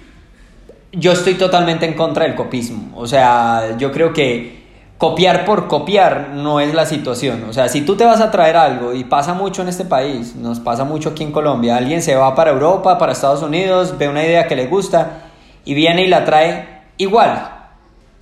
yo 0.92 1.12
estoy 1.12 1.34
totalmente 1.34 1.84
en 1.84 1.94
contra 1.94 2.24
del 2.24 2.34
copismo, 2.34 2.92
o 2.96 3.06
sea, 3.06 3.76
yo 3.76 3.90
creo 3.90 4.12
que 4.12 4.55
copiar 4.98 5.44
por 5.44 5.68
copiar 5.68 6.30
no 6.34 6.60
es 6.60 6.74
la 6.74 6.86
situación. 6.86 7.44
O 7.48 7.52
sea, 7.52 7.68
si 7.68 7.82
tú 7.82 7.96
te 7.96 8.04
vas 8.04 8.20
a 8.20 8.30
traer 8.30 8.56
algo, 8.56 8.94
y 8.94 9.04
pasa 9.04 9.34
mucho 9.34 9.62
en 9.62 9.68
este 9.68 9.84
país, 9.84 10.34
nos 10.36 10.60
pasa 10.60 10.84
mucho 10.84 11.10
aquí 11.10 11.22
en 11.22 11.32
Colombia, 11.32 11.76
alguien 11.76 12.02
se 12.02 12.14
va 12.14 12.34
para 12.34 12.50
Europa, 12.50 12.98
para 12.98 13.12
Estados 13.12 13.42
Unidos, 13.42 13.96
ve 13.98 14.08
una 14.08 14.24
idea 14.24 14.46
que 14.46 14.56
le 14.56 14.66
gusta 14.66 15.24
y 15.64 15.74
viene 15.74 16.04
y 16.04 16.08
la 16.08 16.24
trae 16.24 16.82
igual. 16.96 17.52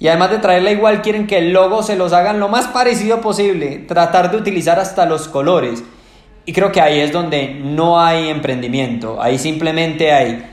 Y 0.01 0.09
además 0.09 0.31
de 0.31 0.39
traerla 0.39 0.73
igual, 0.73 1.03
quieren 1.03 1.27
que 1.27 1.39
el 1.39 1.53
logo 1.53 1.83
se 1.83 1.97
los 1.97 2.13
hagan 2.13 2.41
lo 2.41 2.49
más 2.49 2.67
parecido 2.67 3.21
posible, 3.21 3.79
tratar 3.87 4.31
de 4.31 4.37
utilizar 4.37 4.79
hasta 4.81 5.07
los 5.07 5.29
colores. 5.29 5.85
Y 6.47 6.53
creo 6.53 6.73
que 6.73 6.81
ahí 6.81 7.01
es 7.01 7.13
donde 7.13 7.55
no 7.55 8.01
hay 8.01 8.29
emprendimiento, 8.29 9.23
ahí 9.23 9.39
simplemente 9.39 10.13
hay, 10.13 10.45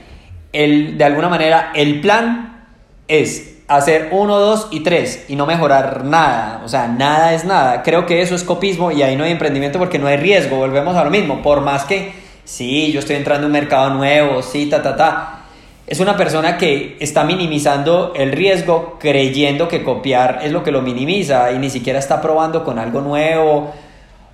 el, 0.52 0.96
de 0.96 1.04
alguna 1.04 1.28
manera, 1.28 1.72
el 1.74 2.00
plan 2.00 2.66
es 3.08 3.51
hacer 3.76 4.08
uno, 4.12 4.38
dos 4.38 4.68
y 4.70 4.80
tres 4.80 5.24
y 5.28 5.36
no 5.36 5.46
mejorar 5.46 6.04
nada, 6.04 6.62
o 6.64 6.68
sea, 6.68 6.88
nada 6.88 7.34
es 7.34 7.44
nada. 7.44 7.82
Creo 7.82 8.06
que 8.06 8.22
eso 8.22 8.34
es 8.34 8.44
copismo 8.44 8.90
y 8.90 9.02
ahí 9.02 9.16
no 9.16 9.24
hay 9.24 9.32
emprendimiento 9.32 9.78
porque 9.78 9.98
no 9.98 10.06
hay 10.06 10.16
riesgo, 10.16 10.56
volvemos 10.56 10.96
a 10.96 11.04
lo 11.04 11.10
mismo, 11.10 11.42
por 11.42 11.60
más 11.60 11.84
que, 11.84 12.12
sí, 12.44 12.92
yo 12.92 13.00
estoy 13.00 13.16
entrando 13.16 13.46
en 13.46 13.52
un 13.52 13.52
mercado 13.52 13.90
nuevo, 13.90 14.42
sí, 14.42 14.66
ta, 14.66 14.82
ta, 14.82 14.96
ta. 14.96 15.38
Es 15.86 16.00
una 16.00 16.16
persona 16.16 16.56
que 16.58 16.96
está 17.00 17.24
minimizando 17.24 18.12
el 18.14 18.32
riesgo 18.32 18.96
creyendo 19.00 19.68
que 19.68 19.82
copiar 19.82 20.40
es 20.42 20.52
lo 20.52 20.62
que 20.62 20.70
lo 20.70 20.80
minimiza 20.80 21.52
y 21.52 21.58
ni 21.58 21.70
siquiera 21.70 21.98
está 21.98 22.20
probando 22.20 22.64
con 22.64 22.78
algo 22.78 23.00
nuevo 23.00 23.72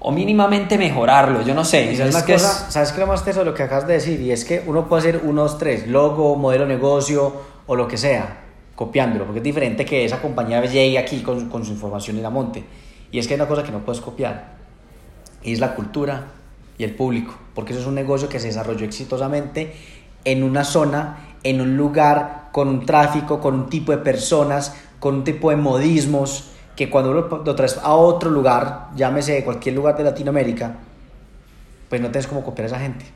o 0.00 0.12
mínimamente 0.12 0.78
mejorarlo, 0.78 1.42
yo 1.42 1.54
no 1.54 1.64
sé. 1.64 1.96
¿Sabes, 1.96 2.22
qué 2.22 2.38
¿Sabes 2.38 2.92
qué 2.92 3.00
lo 3.00 3.06
más 3.06 3.24
teso 3.24 3.44
lo 3.44 3.54
que 3.54 3.64
acabas 3.64 3.86
de 3.86 3.94
decir? 3.94 4.20
Y 4.20 4.30
es 4.30 4.44
que 4.44 4.62
uno 4.66 4.88
puede 4.88 5.00
hacer 5.00 5.20
unos 5.24 5.58
tres, 5.58 5.88
logo, 5.88 6.36
modelo 6.36 6.66
negocio 6.66 7.32
o 7.66 7.74
lo 7.74 7.88
que 7.88 7.96
sea, 7.96 8.47
copiándolo, 8.78 9.24
porque 9.24 9.40
es 9.40 9.44
diferente 9.44 9.84
que 9.84 10.04
esa 10.04 10.22
compañía 10.22 10.64
llegue 10.64 10.98
aquí 10.98 11.20
con, 11.20 11.48
con 11.48 11.64
su 11.64 11.72
información 11.72 12.16
y 12.16 12.20
la 12.20 12.30
monte. 12.30 12.62
Y 13.10 13.18
es 13.18 13.26
que 13.26 13.34
hay 13.34 13.40
una 13.40 13.48
cosa 13.48 13.64
que 13.64 13.72
no 13.72 13.80
puedes 13.80 14.00
copiar, 14.00 14.54
es 15.42 15.58
la 15.58 15.74
cultura 15.74 16.28
y 16.78 16.84
el 16.84 16.94
público, 16.94 17.34
porque 17.56 17.72
eso 17.72 17.80
es 17.82 17.88
un 17.88 17.96
negocio 17.96 18.28
que 18.28 18.38
se 18.38 18.46
desarrolló 18.46 18.84
exitosamente 18.84 19.72
en 20.24 20.44
una 20.44 20.62
zona, 20.62 21.34
en 21.42 21.60
un 21.60 21.76
lugar, 21.76 22.50
con 22.52 22.68
un 22.68 22.86
tráfico, 22.86 23.40
con 23.40 23.54
un 23.54 23.68
tipo 23.68 23.90
de 23.90 23.98
personas, 23.98 24.76
con 25.00 25.16
un 25.16 25.24
tipo 25.24 25.50
de 25.50 25.56
modismos 25.56 26.50
que 26.76 26.88
cuando 26.88 27.10
uno 27.10 27.42
lo 27.44 27.54
traes 27.56 27.78
a 27.82 27.94
otro 27.94 28.30
lugar, 28.30 28.90
llámese 28.94 29.42
cualquier 29.42 29.74
lugar 29.74 29.96
de 29.96 30.04
Latinoamérica, 30.04 30.76
pues 31.88 32.00
no 32.00 32.12
tienes 32.12 32.28
como 32.28 32.44
copiar 32.44 32.66
a 32.66 32.68
esa 32.68 32.78
gente. 32.78 33.06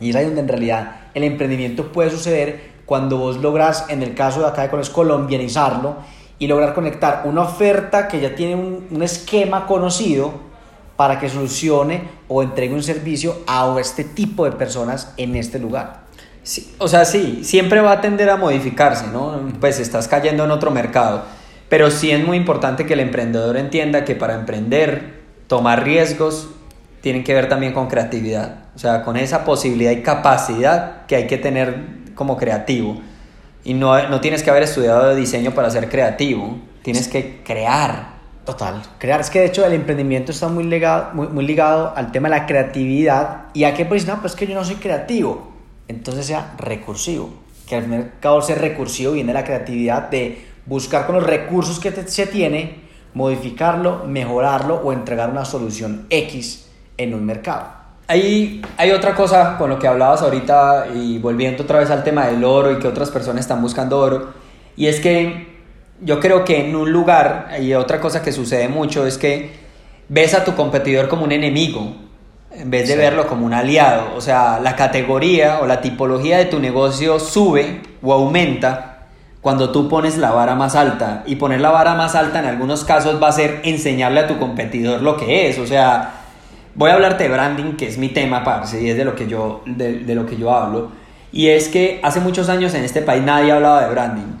Y 0.00 0.10
es 0.10 0.16
ahí 0.16 0.24
donde 0.24 0.40
en 0.40 0.48
realidad 0.48 0.96
el 1.14 1.22
emprendimiento 1.22 1.92
puede 1.92 2.10
suceder 2.10 2.73
cuando 2.86 3.18
vos 3.18 3.38
logras, 3.38 3.86
en 3.88 4.02
el 4.02 4.14
caso 4.14 4.40
de 4.40 4.46
acá 4.46 4.62
de 4.62 4.70
Coles, 4.70 4.90
colombianizarlo 4.90 5.96
y 6.38 6.46
lograr 6.46 6.74
conectar 6.74 7.22
una 7.24 7.42
oferta 7.42 8.08
que 8.08 8.20
ya 8.20 8.34
tiene 8.34 8.54
un, 8.54 8.86
un 8.90 9.02
esquema 9.02 9.66
conocido 9.66 10.32
para 10.96 11.18
que 11.18 11.28
solucione 11.28 12.08
o 12.28 12.42
entregue 12.42 12.74
un 12.74 12.82
servicio 12.82 13.36
a 13.46 13.74
este 13.80 14.04
tipo 14.04 14.44
de 14.44 14.52
personas 14.52 15.12
en 15.16 15.34
este 15.36 15.58
lugar. 15.58 16.04
Sí, 16.42 16.74
o 16.78 16.88
sea, 16.88 17.04
sí, 17.04 17.40
siempre 17.42 17.80
va 17.80 17.92
a 17.92 18.00
tender 18.00 18.28
a 18.28 18.36
modificarse, 18.36 19.06
¿no? 19.08 19.40
Pues 19.60 19.80
estás 19.80 20.08
cayendo 20.08 20.44
en 20.44 20.50
otro 20.50 20.70
mercado 20.70 21.22
pero 21.68 21.90
sí 21.90 22.10
es 22.10 22.24
muy 22.24 22.36
importante 22.36 22.86
que 22.86 22.94
el 22.94 23.00
emprendedor 23.00 23.56
entienda 23.56 24.04
que 24.04 24.14
para 24.14 24.34
emprender, 24.34 25.22
tomar 25.46 25.84
riesgos, 25.84 26.50
tienen 27.00 27.24
que 27.24 27.34
ver 27.34 27.48
también 27.48 27.72
con 27.72 27.88
creatividad. 27.88 28.66
O 28.76 28.78
sea, 28.78 29.02
con 29.02 29.16
esa 29.16 29.44
posibilidad 29.44 29.90
y 29.90 30.02
capacidad 30.02 31.06
que 31.06 31.16
hay 31.16 31.26
que 31.26 31.36
tener 31.36 32.03
como 32.14 32.36
creativo. 32.36 33.00
Y 33.64 33.74
no, 33.74 34.08
no 34.08 34.20
tienes 34.20 34.42
que 34.42 34.50
haber 34.50 34.62
estudiado 34.62 35.14
diseño 35.14 35.52
para 35.52 35.70
ser 35.70 35.88
creativo, 35.88 36.58
tienes 36.82 37.08
que 37.08 37.42
crear. 37.42 38.14
Total, 38.44 38.82
crear. 38.98 39.20
Es 39.20 39.30
que 39.30 39.40
de 39.40 39.46
hecho 39.46 39.64
el 39.64 39.72
emprendimiento 39.72 40.30
está 40.30 40.48
muy 40.48 40.64
ligado, 40.64 41.14
muy, 41.14 41.28
muy 41.28 41.46
ligado 41.46 41.94
al 41.96 42.12
tema 42.12 42.28
de 42.28 42.36
la 42.36 42.46
creatividad. 42.46 43.46
¿Y 43.54 43.64
a 43.64 43.72
qué 43.72 43.86
pues 43.86 44.06
no? 44.06 44.20
Pues 44.20 44.34
que 44.34 44.46
yo 44.46 44.54
no 44.54 44.64
soy 44.64 44.76
creativo. 44.76 45.52
Entonces 45.88 46.26
sea 46.26 46.54
recursivo. 46.58 47.30
Que 47.66 47.76
al 47.76 47.88
mercado 47.88 48.42
ser 48.42 48.60
recursivo 48.60 49.12
viene 49.12 49.32
la 49.32 49.44
creatividad 49.44 50.10
de 50.10 50.46
buscar 50.66 51.06
con 51.06 51.14
los 51.16 51.24
recursos 51.24 51.80
que 51.80 51.90
se 52.06 52.26
tiene, 52.26 52.82
modificarlo, 53.14 54.04
mejorarlo 54.06 54.76
o 54.76 54.92
entregar 54.92 55.30
una 55.30 55.46
solución 55.46 56.06
X 56.10 56.68
en 56.98 57.14
un 57.14 57.24
mercado. 57.24 57.83
Hay, 58.06 58.62
hay 58.76 58.90
otra 58.90 59.14
cosa 59.14 59.56
con 59.56 59.70
lo 59.70 59.78
que 59.78 59.88
hablabas 59.88 60.20
ahorita 60.22 60.88
y 60.94 61.18
volviendo 61.18 61.62
otra 61.62 61.78
vez 61.78 61.90
al 61.90 62.04
tema 62.04 62.26
del 62.26 62.44
oro 62.44 62.72
y 62.72 62.78
que 62.78 62.86
otras 62.86 63.10
personas 63.10 63.40
están 63.40 63.62
buscando 63.62 63.98
oro, 63.98 64.34
y 64.76 64.88
es 64.88 65.00
que 65.00 65.54
yo 66.00 66.20
creo 66.20 66.44
que 66.44 66.68
en 66.68 66.76
un 66.76 66.92
lugar, 66.92 67.48
y 67.60 67.72
otra 67.74 68.00
cosa 68.00 68.22
que 68.22 68.32
sucede 68.32 68.68
mucho 68.68 69.06
es 69.06 69.16
que 69.16 69.52
ves 70.08 70.34
a 70.34 70.44
tu 70.44 70.54
competidor 70.54 71.08
como 71.08 71.24
un 71.24 71.32
enemigo, 71.32 71.94
en 72.52 72.70
vez 72.70 72.88
de 72.88 72.96
verlo 72.96 73.26
como 73.26 73.46
un 73.46 73.54
aliado. 73.54 74.14
O 74.16 74.20
sea, 74.20 74.60
la 74.60 74.76
categoría 74.76 75.60
o 75.60 75.66
la 75.66 75.80
tipología 75.80 76.38
de 76.38 76.44
tu 76.46 76.60
negocio 76.60 77.18
sube 77.18 77.80
o 78.02 78.12
aumenta 78.12 79.06
cuando 79.40 79.70
tú 79.72 79.88
pones 79.88 80.16
la 80.16 80.30
vara 80.30 80.54
más 80.54 80.76
alta. 80.76 81.22
Y 81.26 81.36
poner 81.36 81.60
la 81.60 81.70
vara 81.70 81.94
más 81.94 82.14
alta 82.14 82.38
en 82.38 82.46
algunos 82.46 82.84
casos 82.84 83.22
va 83.22 83.28
a 83.28 83.32
ser 83.32 83.60
enseñarle 83.64 84.20
a 84.20 84.26
tu 84.26 84.38
competidor 84.38 85.02
lo 85.02 85.16
que 85.16 85.48
es. 85.48 85.58
O 85.58 85.66
sea, 85.66 86.23
voy 86.74 86.90
a 86.90 86.94
hablarte 86.94 87.24
de 87.24 87.30
branding, 87.30 87.76
que 87.76 87.86
es 87.86 87.98
mi 87.98 88.08
tema, 88.08 88.44
parce, 88.44 88.82
y 88.82 88.90
es 88.90 88.96
de 88.96 89.04
lo 89.04 89.14
que 89.14 89.26
yo, 89.26 89.62
de, 89.66 90.00
de 90.00 90.14
lo 90.14 90.26
que 90.26 90.36
yo 90.36 90.54
hablo. 90.54 90.90
Y 91.32 91.48
es 91.48 91.68
que 91.68 92.00
hace 92.02 92.20
muchos 92.20 92.48
años 92.48 92.74
en 92.74 92.84
este 92.84 93.02
país 93.02 93.22
nadie 93.22 93.52
hablaba 93.52 93.84
de 93.84 93.90
branding. 93.90 94.36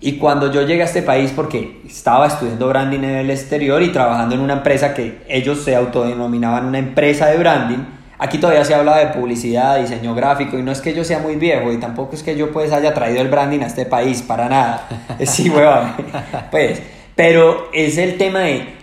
Y 0.00 0.18
cuando 0.18 0.50
yo 0.52 0.62
llegué 0.62 0.82
a 0.82 0.86
este 0.86 1.02
país, 1.02 1.32
porque 1.34 1.80
estaba 1.86 2.26
estudiando 2.26 2.68
branding 2.68 2.98
en 2.98 3.16
el 3.16 3.30
exterior 3.30 3.82
y 3.82 3.90
trabajando 3.90 4.34
en 4.34 4.40
una 4.40 4.54
empresa 4.54 4.94
que 4.94 5.22
ellos 5.28 5.62
se 5.62 5.76
autodenominaban 5.76 6.66
una 6.66 6.78
empresa 6.78 7.26
de 7.26 7.38
branding, 7.38 7.84
Aquí 8.22 8.38
todavía 8.38 8.64
se 8.64 8.72
habla 8.72 8.98
de 8.98 9.06
publicidad, 9.08 9.80
diseño 9.80 10.14
gráfico, 10.14 10.56
y 10.56 10.62
no 10.62 10.70
es 10.70 10.80
que 10.80 10.94
yo 10.94 11.02
sea 11.02 11.18
muy 11.18 11.34
viejo, 11.34 11.72
y 11.72 11.78
tampoco 11.78 12.14
es 12.14 12.22
que 12.22 12.36
yo 12.36 12.52
pues 12.52 12.72
haya 12.72 12.94
traído 12.94 13.20
el 13.20 13.26
branding 13.26 13.62
a 13.62 13.66
este 13.66 13.84
país, 13.84 14.22
para 14.22 14.48
nada. 14.48 14.86
Sí, 15.26 15.50
huevón. 15.50 15.92
Pues, 16.52 16.80
pero 17.16 17.68
es 17.72 17.98
el 17.98 18.18
tema 18.18 18.38
de, 18.42 18.76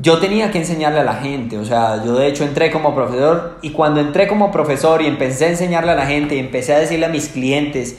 yo 0.00 0.18
tenía 0.18 0.50
que 0.50 0.58
enseñarle 0.58 1.00
a 1.00 1.04
la 1.04 1.14
gente, 1.14 1.58
o 1.58 1.64
sea, 1.64 2.04
yo 2.04 2.14
de 2.14 2.26
hecho 2.26 2.44
entré 2.44 2.70
como 2.70 2.94
profesor, 2.94 3.58
y 3.62 3.70
cuando 3.70 4.00
entré 4.00 4.28
como 4.28 4.50
profesor 4.50 5.02
y 5.02 5.06
empecé 5.06 5.46
a 5.46 5.48
enseñarle 5.48 5.92
a 5.92 5.96
la 5.96 6.06
gente, 6.06 6.36
y 6.36 6.38
empecé 6.38 6.74
a 6.74 6.78
decirle 6.78 7.06
a 7.06 7.10
mis 7.10 7.28
clientes, 7.28 7.96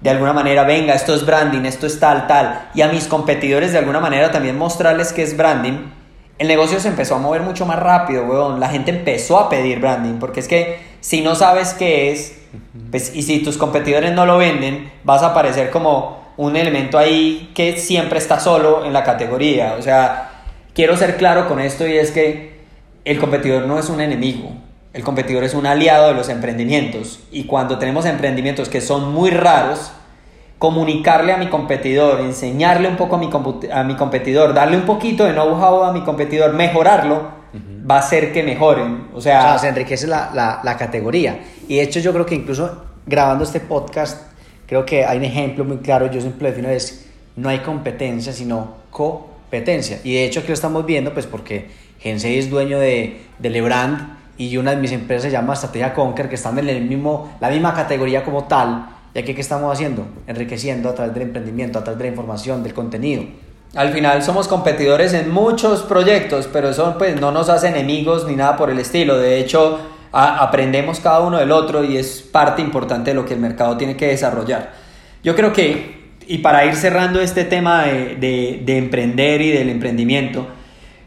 de 0.00 0.10
alguna 0.10 0.32
manera, 0.32 0.64
venga, 0.64 0.94
esto 0.94 1.14
es 1.14 1.26
branding, 1.26 1.64
esto 1.64 1.86
es 1.86 2.00
tal, 2.00 2.26
tal, 2.26 2.70
y 2.74 2.82
a 2.82 2.88
mis 2.88 3.06
competidores 3.06 3.72
de 3.72 3.78
alguna 3.78 4.00
manera 4.00 4.30
también 4.30 4.56
mostrarles 4.58 5.12
qué 5.12 5.22
es 5.22 5.36
branding, 5.36 5.78
el 6.40 6.48
negocio 6.48 6.80
se 6.80 6.88
empezó 6.88 7.16
a 7.16 7.18
mover 7.18 7.42
mucho 7.42 7.66
más 7.66 7.78
rápido, 7.78 8.24
weón. 8.24 8.60
La 8.60 8.70
gente 8.70 8.90
empezó 8.90 9.38
a 9.38 9.50
pedir 9.50 9.78
branding, 9.78 10.18
porque 10.18 10.40
es 10.40 10.48
que 10.48 10.78
si 11.00 11.20
no 11.20 11.34
sabes 11.34 11.74
qué 11.74 12.12
es, 12.12 12.40
pues, 12.90 13.14
y 13.14 13.24
si 13.24 13.40
tus 13.40 13.58
competidores 13.58 14.12
no 14.12 14.24
lo 14.24 14.38
venden, 14.38 14.90
vas 15.04 15.22
a 15.22 15.26
aparecer 15.26 15.68
como 15.68 16.32
un 16.38 16.56
elemento 16.56 16.96
ahí 16.96 17.50
que 17.54 17.76
siempre 17.76 18.18
está 18.18 18.40
solo 18.40 18.86
en 18.86 18.94
la 18.94 19.04
categoría. 19.04 19.76
O 19.78 19.82
sea, 19.82 20.39
quiero 20.74 20.96
ser 20.96 21.16
claro 21.16 21.48
con 21.48 21.60
esto 21.60 21.86
y 21.86 21.96
es 21.96 22.10
que 22.10 22.60
el 23.04 23.18
competidor 23.18 23.66
no 23.66 23.78
es 23.78 23.88
un 23.88 24.00
enemigo. 24.00 24.52
El 24.92 25.04
competidor 25.04 25.44
es 25.44 25.54
un 25.54 25.66
aliado 25.66 26.08
de 26.08 26.14
los 26.14 26.28
emprendimientos. 26.28 27.20
Y 27.30 27.44
cuando 27.44 27.78
tenemos 27.78 28.06
emprendimientos 28.06 28.68
que 28.68 28.80
son 28.80 29.12
muy 29.12 29.30
raros, 29.30 29.92
comunicarle 30.58 31.32
a 31.32 31.36
mi 31.36 31.46
competidor, 31.46 32.20
enseñarle 32.20 32.88
un 32.88 32.96
poco 32.96 33.16
a 33.16 33.18
mi, 33.18 33.30
a 33.72 33.84
mi 33.84 33.94
competidor, 33.94 34.52
darle 34.52 34.76
un 34.76 34.84
poquito 34.84 35.24
de 35.24 35.32
know-how 35.32 35.84
a 35.84 35.92
mi 35.92 36.02
competidor, 36.02 36.52
mejorarlo, 36.52 37.40
va 37.88 37.96
a 37.96 37.98
hacer 38.00 38.32
que 38.32 38.42
mejoren. 38.42 39.08
O 39.14 39.20
sea, 39.20 39.38
o 39.38 39.42
sea 39.42 39.58
se 39.58 39.68
enriquece 39.68 40.06
la, 40.06 40.30
la, 40.34 40.60
la, 40.62 40.76
categoría. 40.76 41.40
Y 41.66 41.76
de 41.76 41.82
hecho 41.82 42.00
yo 42.00 42.12
creo 42.12 42.26
que 42.26 42.34
incluso 42.34 42.84
grabando 43.06 43.44
este 43.44 43.60
podcast, 43.60 44.32
creo 44.66 44.84
que 44.84 45.04
hay 45.04 45.18
un 45.18 45.24
ejemplo 45.24 45.64
muy 45.64 45.78
claro, 45.78 46.10
yo 46.10 46.20
siempre 46.20 46.50
defino, 46.50 46.68
es 46.68 47.06
no 47.36 47.48
hay 47.48 47.60
competencia, 47.60 48.32
sino 48.32 48.74
competencia. 49.50 50.00
Y 50.04 50.14
de 50.14 50.24
hecho 50.24 50.40
aquí 50.40 50.48
lo 50.48 50.54
estamos 50.54 50.86
viendo, 50.86 51.12
pues 51.12 51.26
porque 51.26 51.68
Gensei 51.98 52.38
es 52.38 52.48
dueño 52.48 52.78
de, 52.78 53.20
de 53.38 53.50
Lebrand 53.50 54.16
y 54.38 54.56
una 54.56 54.70
de 54.70 54.76
mis 54.76 54.92
empresas 54.92 55.24
se 55.24 55.30
llama 55.30 55.54
Estrategia 55.54 55.92
Conquer, 55.92 56.28
que 56.28 56.36
están 56.36 56.58
en 56.58 56.68
el 56.68 56.82
mismo, 56.82 57.36
la 57.40 57.50
misma 57.50 57.74
categoría 57.74 58.24
como 58.24 58.44
tal 58.44 58.96
¿Y 59.14 59.18
aquí 59.18 59.34
qué 59.34 59.40
estamos 59.40 59.72
haciendo? 59.72 60.06
Enriqueciendo 60.26 60.88
a 60.88 60.94
través 60.94 61.14
del 61.14 61.24
emprendimiento, 61.24 61.78
a 61.78 61.84
través 61.84 61.98
de 61.98 62.04
la 62.04 62.10
información, 62.10 62.62
del 62.62 62.74
contenido. 62.74 63.24
Al 63.74 63.92
final 63.92 64.22
somos 64.22 64.46
competidores 64.46 65.14
en 65.14 65.30
muchos 65.30 65.82
proyectos, 65.82 66.48
pero 66.52 66.70
eso 66.70 66.94
pues 66.96 67.20
no 67.20 67.32
nos 67.32 67.48
hace 67.48 67.68
enemigos 67.68 68.26
ni 68.26 68.36
nada 68.36 68.56
por 68.56 68.70
el 68.70 68.78
estilo. 68.78 69.18
De 69.18 69.38
hecho, 69.40 69.80
aprendemos 70.12 71.00
cada 71.00 71.20
uno 71.20 71.38
del 71.38 71.50
otro 71.50 71.82
y 71.82 71.96
es 71.96 72.22
parte 72.22 72.62
importante 72.62 73.10
de 73.10 73.14
lo 73.14 73.24
que 73.24 73.34
el 73.34 73.40
mercado 73.40 73.76
tiene 73.76 73.96
que 73.96 74.06
desarrollar. 74.06 74.72
Yo 75.24 75.34
creo 75.34 75.52
que, 75.52 75.99
y 76.30 76.38
para 76.38 76.64
ir 76.64 76.76
cerrando 76.76 77.20
este 77.20 77.44
tema 77.44 77.82
de, 77.82 78.14
de, 78.14 78.62
de 78.64 78.78
emprender 78.78 79.40
y 79.40 79.50
del 79.50 79.68
emprendimiento, 79.68 80.46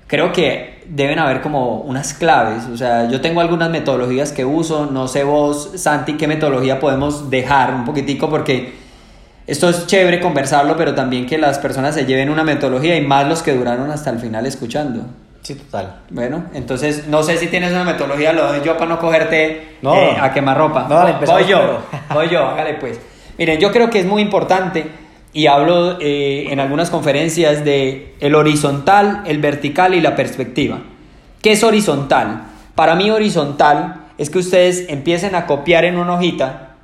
creo 0.05 0.33
que 0.33 0.83
deben 0.85 1.17
haber 1.17 1.39
como 1.39 1.77
unas 1.77 2.13
claves. 2.13 2.65
O 2.65 2.75
sea, 2.75 3.07
yo 3.09 3.21
tengo 3.21 3.39
algunas 3.39 3.69
metodologías 3.69 4.33
que 4.33 4.43
uso. 4.43 4.89
No 4.91 5.07
sé 5.07 5.23
vos, 5.23 5.71
Santi, 5.75 6.17
qué 6.17 6.27
metodología 6.27 6.77
podemos 6.81 7.29
dejar 7.29 7.73
un 7.73 7.85
poquitico 7.85 8.29
porque 8.29 8.73
esto 9.47 9.69
es 9.69 9.87
chévere 9.87 10.19
conversarlo, 10.19 10.75
pero 10.75 10.93
también 10.93 11.25
que 11.25 11.37
las 11.37 11.57
personas 11.57 11.95
se 11.95 12.05
lleven 12.05 12.29
una 12.29 12.43
metodología 12.43 12.97
y 12.97 13.01
más 13.01 13.25
los 13.25 13.41
que 13.41 13.53
duraron 13.53 13.91
hasta 13.91 14.09
el 14.09 14.19
final 14.19 14.45
escuchando. 14.45 15.05
Sí, 15.41 15.55
total. 15.55 16.01
Bueno, 16.09 16.47
entonces 16.53 17.07
no 17.07 17.23
sé 17.23 17.37
si 17.37 17.47
tienes 17.47 17.71
una 17.71 17.85
metodología, 17.85 18.33
lo 18.33 18.45
doy 18.45 18.59
yo 18.61 18.77
para 18.77 18.89
no 18.89 18.99
cogerte 18.99 19.77
eh, 19.81 20.17
a 20.19 20.33
quemar 20.33 20.57
ropa. 20.57 20.85
No, 20.89 20.95
dale, 20.95 21.25
voy 21.25 21.45
yo, 21.45 21.79
voy 22.13 22.27
yo, 22.27 22.45
hágale 22.45 22.73
pues. 22.73 22.99
Miren, 23.37 23.57
yo 23.59 23.71
creo 23.71 23.89
que 23.89 23.99
es 23.99 24.05
muy 24.05 24.21
importante 24.21 25.02
y 25.33 25.47
hablo 25.47 25.97
eh, 25.99 26.47
en 26.51 26.59
algunas 26.59 26.89
conferencias 26.89 27.65
de 27.65 28.15
el 28.19 28.35
horizontal, 28.35 29.23
el 29.25 29.39
vertical 29.39 29.95
y 29.95 30.01
la 30.01 30.15
perspectiva. 30.15 30.79
¿Qué 31.41 31.53
es 31.53 31.63
horizontal? 31.63 32.43
Para 32.75 32.95
mí 32.95 33.09
horizontal 33.09 34.05
es 34.17 34.29
que 34.29 34.39
ustedes 34.39 34.85
empiecen 34.89 35.35
a 35.35 35.45
copiar 35.47 35.85
en 35.85 35.97
una 35.97 36.13
hojita 36.13 36.75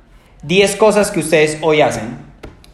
10 0.42 0.76
cosas 0.76 1.10
que 1.10 1.20
ustedes 1.20 1.58
hoy 1.62 1.80
hacen, 1.80 2.18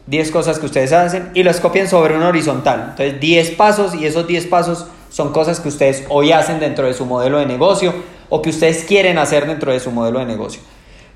10 0.07 0.31
cosas 0.31 0.59
que 0.59 0.67
ustedes 0.67 0.93
hacen 0.93 1.31
y 1.35 1.43
las 1.43 1.61
copien 1.61 1.89
sobre 1.89 2.17
una 2.17 2.29
horizontal. 2.29 2.89
Entonces 2.91 3.21
10 3.21 3.51
pasos 3.53 3.95
y 3.95 4.07
esos 4.07 4.27
10 4.27 4.47
pasos 4.47 4.87
son 5.11 5.33
cosas 5.33 5.61
que 5.61 5.69
ustedes 5.69 6.05
hoy 6.09 6.33
hacen 6.33 6.61
dentro 6.61 6.87
de 6.87 6.95
su 6.95 7.07
modelo 7.07 7.39
de 7.39 7.47
negocio 7.47 7.95
o 8.29 8.43
que 8.43 8.51
ustedes 8.51 8.85
quieren 8.85 9.19
hacer 9.19 9.47
dentro 9.47 9.73
de 9.73 9.81
su 9.81 9.91
modelo 9.91 10.19
de 10.21 10.27
negocio. 10.27 10.61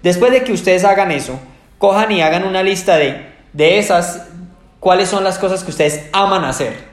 Después 0.02 0.32
de 0.32 0.42
que 0.42 0.52
ustedes 0.52 0.84
hagan 0.84 1.12
eso, 1.12 1.38
cojan 1.78 2.10
y 2.12 2.22
hagan 2.22 2.44
una 2.44 2.62
lista 2.62 2.96
de, 2.96 3.26
de 3.52 3.78
esas, 3.78 4.28
cuáles 4.80 5.08
son 5.08 5.22
las 5.22 5.38
cosas 5.38 5.62
que 5.62 5.70
ustedes 5.70 6.08
aman 6.12 6.44
hacer. 6.44 6.88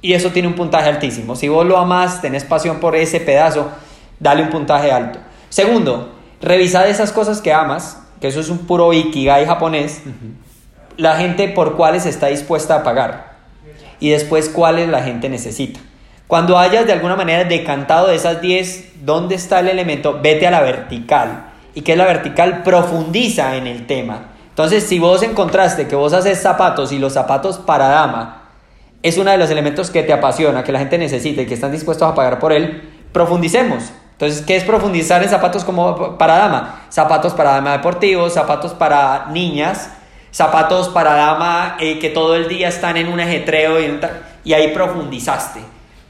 Y 0.00 0.14
eso 0.14 0.30
tiene 0.30 0.48
un 0.48 0.54
puntaje 0.54 0.88
altísimo. 0.88 1.36
Si 1.36 1.48
vos 1.48 1.66
lo 1.66 1.76
amas, 1.76 2.22
tenés 2.22 2.44
pasión 2.44 2.80
por 2.80 2.96
ese 2.96 3.20
pedazo, 3.20 3.70
dale 4.18 4.42
un 4.42 4.50
puntaje 4.50 4.90
alto. 4.90 5.18
Segundo, 5.48 6.12
revisad 6.40 6.88
esas 6.88 7.12
cosas 7.12 7.40
que 7.40 7.52
amas, 7.52 7.98
que 8.20 8.28
eso 8.28 8.40
es 8.40 8.48
un 8.48 8.66
puro 8.66 8.92
ikigai 8.92 9.44
japonés, 9.46 10.02
la 10.96 11.16
gente 11.16 11.48
por 11.48 11.76
cuáles 11.76 12.06
está 12.06 12.28
dispuesta 12.28 12.76
a 12.76 12.82
pagar. 12.82 13.32
Y 14.00 14.10
después 14.10 14.48
cuáles 14.48 14.88
la 14.88 15.02
gente 15.02 15.28
necesita. 15.28 15.78
Cuando 16.26 16.58
hayas 16.58 16.86
de 16.86 16.92
alguna 16.92 17.14
manera 17.14 17.44
decantado 17.44 18.08
de 18.08 18.16
esas 18.16 18.40
10, 18.40 19.04
¿dónde 19.04 19.34
está 19.34 19.60
el 19.60 19.68
elemento? 19.68 20.18
Vete 20.20 20.46
a 20.46 20.50
la 20.50 20.62
vertical. 20.62 21.44
¿Y 21.74 21.82
qué 21.82 21.92
es 21.92 21.98
la 21.98 22.06
vertical? 22.06 22.62
Profundiza 22.62 23.56
en 23.56 23.66
el 23.66 23.86
tema. 23.86 24.31
Entonces, 24.52 24.84
si 24.84 24.98
vos 24.98 25.22
encontraste 25.22 25.88
que 25.88 25.96
vos 25.96 26.12
haces 26.12 26.42
zapatos 26.42 26.92
y 26.92 26.98
los 26.98 27.14
zapatos 27.14 27.56
para 27.56 27.88
dama 27.88 28.42
es 29.02 29.16
uno 29.16 29.30
de 29.30 29.38
los 29.38 29.50
elementos 29.50 29.90
que 29.90 30.02
te 30.02 30.12
apasiona, 30.12 30.62
que 30.62 30.72
la 30.72 30.78
gente 30.78 30.98
necesita 30.98 31.40
y 31.40 31.46
que 31.46 31.54
están 31.54 31.72
dispuestos 31.72 32.06
a 32.06 32.14
pagar 32.14 32.38
por 32.38 32.52
él, 32.52 32.86
profundicemos. 33.12 33.84
Entonces, 34.12 34.44
¿qué 34.44 34.56
es 34.56 34.64
profundizar 34.64 35.22
en 35.22 35.30
zapatos 35.30 35.64
como 35.64 36.18
para 36.18 36.36
dama? 36.36 36.82
Zapatos 36.90 37.32
para 37.32 37.52
dama 37.52 37.72
deportivos, 37.72 38.34
zapatos 38.34 38.74
para 38.74 39.28
niñas, 39.30 39.90
zapatos 40.30 40.90
para 40.90 41.14
dama 41.14 41.78
eh, 41.80 41.98
que 41.98 42.10
todo 42.10 42.36
el 42.36 42.46
día 42.46 42.68
están 42.68 42.98
en 42.98 43.08
un 43.08 43.20
ajetreo 43.20 43.80
y, 43.80 43.98
y 44.44 44.52
ahí 44.52 44.68
profundizaste. 44.68 45.60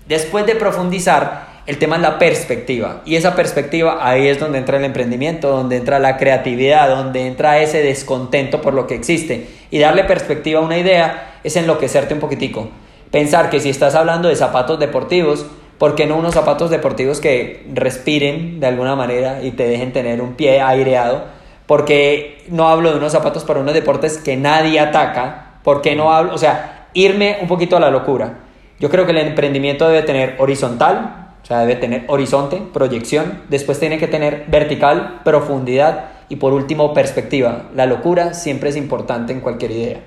Después 0.08 0.46
de 0.46 0.56
profundizar, 0.56 1.51
el 1.66 1.78
tema 1.78 1.96
es 1.96 2.02
la 2.02 2.18
perspectiva. 2.18 3.02
Y 3.04 3.16
esa 3.16 3.36
perspectiva, 3.36 3.98
ahí 4.00 4.26
es 4.26 4.40
donde 4.40 4.58
entra 4.58 4.78
el 4.78 4.84
emprendimiento, 4.84 5.48
donde 5.48 5.76
entra 5.76 5.98
la 5.98 6.16
creatividad, 6.16 6.88
donde 6.88 7.26
entra 7.26 7.60
ese 7.60 7.82
descontento 7.82 8.60
por 8.60 8.74
lo 8.74 8.86
que 8.86 8.94
existe. 8.94 9.46
Y 9.70 9.78
darle 9.78 10.04
perspectiva 10.04 10.60
a 10.60 10.64
una 10.64 10.78
idea 10.78 11.38
es 11.44 11.56
enloquecerte 11.56 12.14
un 12.14 12.20
poquitico. 12.20 12.68
Pensar 13.10 13.50
que 13.50 13.60
si 13.60 13.70
estás 13.70 13.94
hablando 13.94 14.28
de 14.28 14.36
zapatos 14.36 14.80
deportivos, 14.80 15.46
¿por 15.78 15.94
qué 15.94 16.06
no 16.06 16.16
unos 16.16 16.34
zapatos 16.34 16.70
deportivos 16.70 17.20
que 17.20 17.64
respiren 17.72 18.58
de 18.58 18.66
alguna 18.66 18.96
manera 18.96 19.42
y 19.42 19.52
te 19.52 19.68
dejen 19.68 19.92
tener 19.92 20.20
un 20.20 20.34
pie 20.34 20.60
aireado? 20.60 21.24
Porque 21.66 22.42
no 22.48 22.68
hablo 22.68 22.90
de 22.90 22.98
unos 22.98 23.12
zapatos 23.12 23.44
para 23.44 23.60
unos 23.60 23.74
deportes 23.74 24.18
que 24.18 24.36
nadie 24.36 24.80
ataca. 24.80 25.58
¿Por 25.62 25.80
qué 25.80 25.94
no 25.94 26.12
hablo? 26.12 26.34
O 26.34 26.38
sea, 26.38 26.88
irme 26.92 27.38
un 27.40 27.46
poquito 27.46 27.76
a 27.76 27.80
la 27.80 27.90
locura. 27.90 28.38
Yo 28.80 28.90
creo 28.90 29.06
que 29.06 29.12
el 29.12 29.18
emprendimiento 29.18 29.86
debe 29.88 30.02
tener 30.02 30.34
horizontal, 30.38 31.21
sea, 31.52 31.60
debe 31.60 31.76
tener 31.76 32.04
horizonte, 32.08 32.62
proyección, 32.72 33.42
después 33.48 33.78
tiene 33.78 33.98
que 33.98 34.08
tener 34.08 34.46
vertical, 34.48 35.20
profundidad 35.24 36.10
y 36.28 36.36
por 36.36 36.52
último 36.52 36.94
perspectiva. 36.94 37.70
La 37.74 37.86
locura 37.86 38.34
siempre 38.34 38.70
es 38.70 38.76
importante 38.76 39.32
en 39.32 39.40
cualquier 39.40 39.70
idea. 39.70 40.00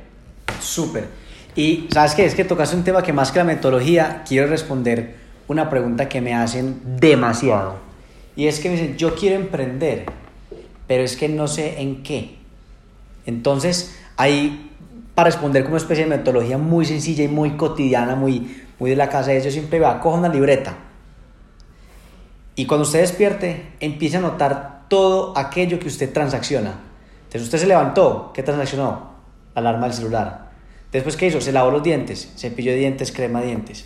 Súper. 0.59 1.07
Y 1.55 1.87
sabes 1.91 2.15
qué, 2.15 2.25
es 2.25 2.35
que 2.35 2.43
tocaste 2.43 2.75
un 2.75 2.83
tema 2.83 3.01
que 3.01 3.13
más 3.13 3.31
que 3.31 3.39
la 3.39 3.45
metodología, 3.45 4.23
quiero 4.27 4.47
responder 4.47 5.15
una 5.47 5.69
pregunta 5.69 6.09
que 6.09 6.21
me 6.21 6.33
hacen 6.33 6.81
demasiado. 6.99 7.75
Y 8.35 8.47
es 8.47 8.59
que 8.59 8.69
me 8.69 8.75
dicen, 8.75 8.97
yo 8.97 9.15
quiero 9.15 9.35
emprender, 9.35 10.05
pero 10.87 11.03
es 11.03 11.15
que 11.15 11.29
no 11.29 11.47
sé 11.47 11.81
en 11.81 12.03
qué. 12.03 12.35
Entonces, 13.25 13.97
ahí, 14.17 14.71
para 15.15 15.27
responder 15.27 15.63
como 15.63 15.75
una 15.75 15.81
especie 15.81 16.03
de 16.03 16.10
metodología 16.10 16.58
muy 16.58 16.86
sencilla 16.86 17.23
y 17.23 17.27
muy 17.27 17.51
cotidiana, 17.51 18.15
muy, 18.15 18.63
muy 18.77 18.89
de 18.89 18.95
la 18.95 19.10
casa 19.10 19.31
ellos, 19.31 19.53
siempre 19.53 19.79
va, 19.79 19.99
coja 20.01 20.17
una 20.17 20.29
libreta. 20.29 20.75
Y 22.56 22.65
cuando 22.65 22.86
usted 22.86 23.02
despierte, 23.02 23.74
empiece 23.80 24.18
a 24.18 24.22
notar 24.22 24.86
todo 24.88 25.38
aquello 25.38 25.80
que 25.80 25.88
usted 25.88 26.12
transacciona. 26.13 26.80
Entonces 27.24 27.44
usted 27.44 27.60
se 27.60 27.68
levantó, 27.68 28.32
¿qué 28.34 28.44
transaccionó? 28.44 29.15
La 29.54 29.62
alarma 29.62 29.88
del 29.88 29.96
celular. 29.96 30.52
Después, 30.91 31.18
¿qué 31.18 31.28
hizo? 31.28 31.41
Se 31.41 31.52
lavó 31.52 31.72
los 31.72 31.84
dientes, 31.84 32.32
cepillo 32.38 32.72
de 32.72 32.78
dientes, 32.78 33.12
crema 33.12 33.41
dientes. 33.41 33.86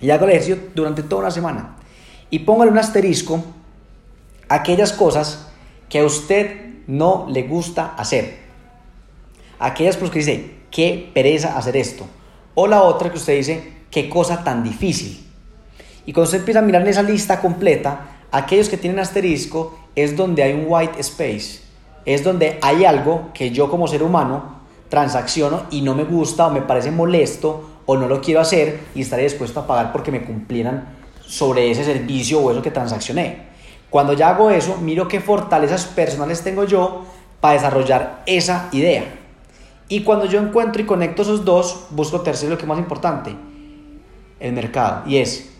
Y 0.00 0.10
hago 0.10 0.26
el 0.26 0.32
ejercicio 0.32 0.58
durante 0.74 1.02
toda 1.02 1.22
una 1.22 1.30
semana. 1.30 1.76
Y 2.28 2.40
póngale 2.40 2.70
un 2.70 2.78
asterisco 2.78 3.42
aquellas 4.48 4.92
cosas 4.92 5.46
que 5.88 6.00
a 6.00 6.04
usted 6.04 6.74
no 6.86 7.26
le 7.30 7.44
gusta 7.44 7.94
hacer. 7.96 8.38
Aquellas 9.58 9.96
cosas 9.96 10.10
que 10.10 10.18
dice, 10.18 10.54
qué 10.70 11.10
pereza 11.14 11.56
hacer 11.56 11.76
esto. 11.76 12.06
O 12.54 12.66
la 12.66 12.82
otra 12.82 13.10
que 13.10 13.16
usted 13.16 13.36
dice, 13.36 13.72
qué 13.90 14.10
cosa 14.10 14.44
tan 14.44 14.62
difícil. 14.62 15.26
Y 16.10 16.12
cuando 16.12 16.24
usted 16.24 16.40
empieza 16.40 16.58
a 16.58 16.62
mirar 16.62 16.82
en 16.82 16.88
esa 16.88 17.04
lista 17.04 17.40
completa, 17.40 18.24
aquellos 18.32 18.68
que 18.68 18.76
tienen 18.76 18.98
asterisco 18.98 19.78
es 19.94 20.16
donde 20.16 20.42
hay 20.42 20.54
un 20.54 20.64
white 20.66 20.98
space. 20.98 21.60
Es 22.04 22.24
donde 22.24 22.58
hay 22.62 22.84
algo 22.84 23.28
que 23.32 23.52
yo 23.52 23.70
como 23.70 23.86
ser 23.86 24.02
humano 24.02 24.56
transacciono 24.88 25.66
y 25.70 25.82
no 25.82 25.94
me 25.94 26.02
gusta 26.02 26.48
o 26.48 26.50
me 26.50 26.62
parece 26.62 26.90
molesto 26.90 27.82
o 27.86 27.96
no 27.96 28.08
lo 28.08 28.20
quiero 28.20 28.40
hacer 28.40 28.80
y 28.92 29.02
estaré 29.02 29.22
dispuesto 29.22 29.60
a 29.60 29.68
pagar 29.68 29.92
porque 29.92 30.10
me 30.10 30.24
cumplieran 30.24 30.96
sobre 31.24 31.70
ese 31.70 31.84
servicio 31.84 32.40
o 32.40 32.50
eso 32.50 32.60
que 32.60 32.72
transaccioné. 32.72 33.42
Cuando 33.88 34.12
ya 34.12 34.30
hago 34.30 34.50
eso, 34.50 34.78
miro 34.78 35.06
qué 35.06 35.20
fortalezas 35.20 35.84
personales 35.84 36.42
tengo 36.42 36.64
yo 36.64 37.04
para 37.40 37.54
desarrollar 37.54 38.24
esa 38.26 38.68
idea. 38.72 39.04
Y 39.88 40.02
cuando 40.02 40.24
yo 40.24 40.40
encuentro 40.40 40.82
y 40.82 40.86
conecto 40.86 41.22
esos 41.22 41.44
dos, 41.44 41.86
busco 41.90 42.22
tercero 42.22 42.50
lo 42.50 42.58
que 42.58 42.64
es 42.64 42.68
más 42.68 42.80
importante, 42.80 43.32
el 44.40 44.52
mercado. 44.52 45.04
Y 45.06 45.18
es, 45.18 45.50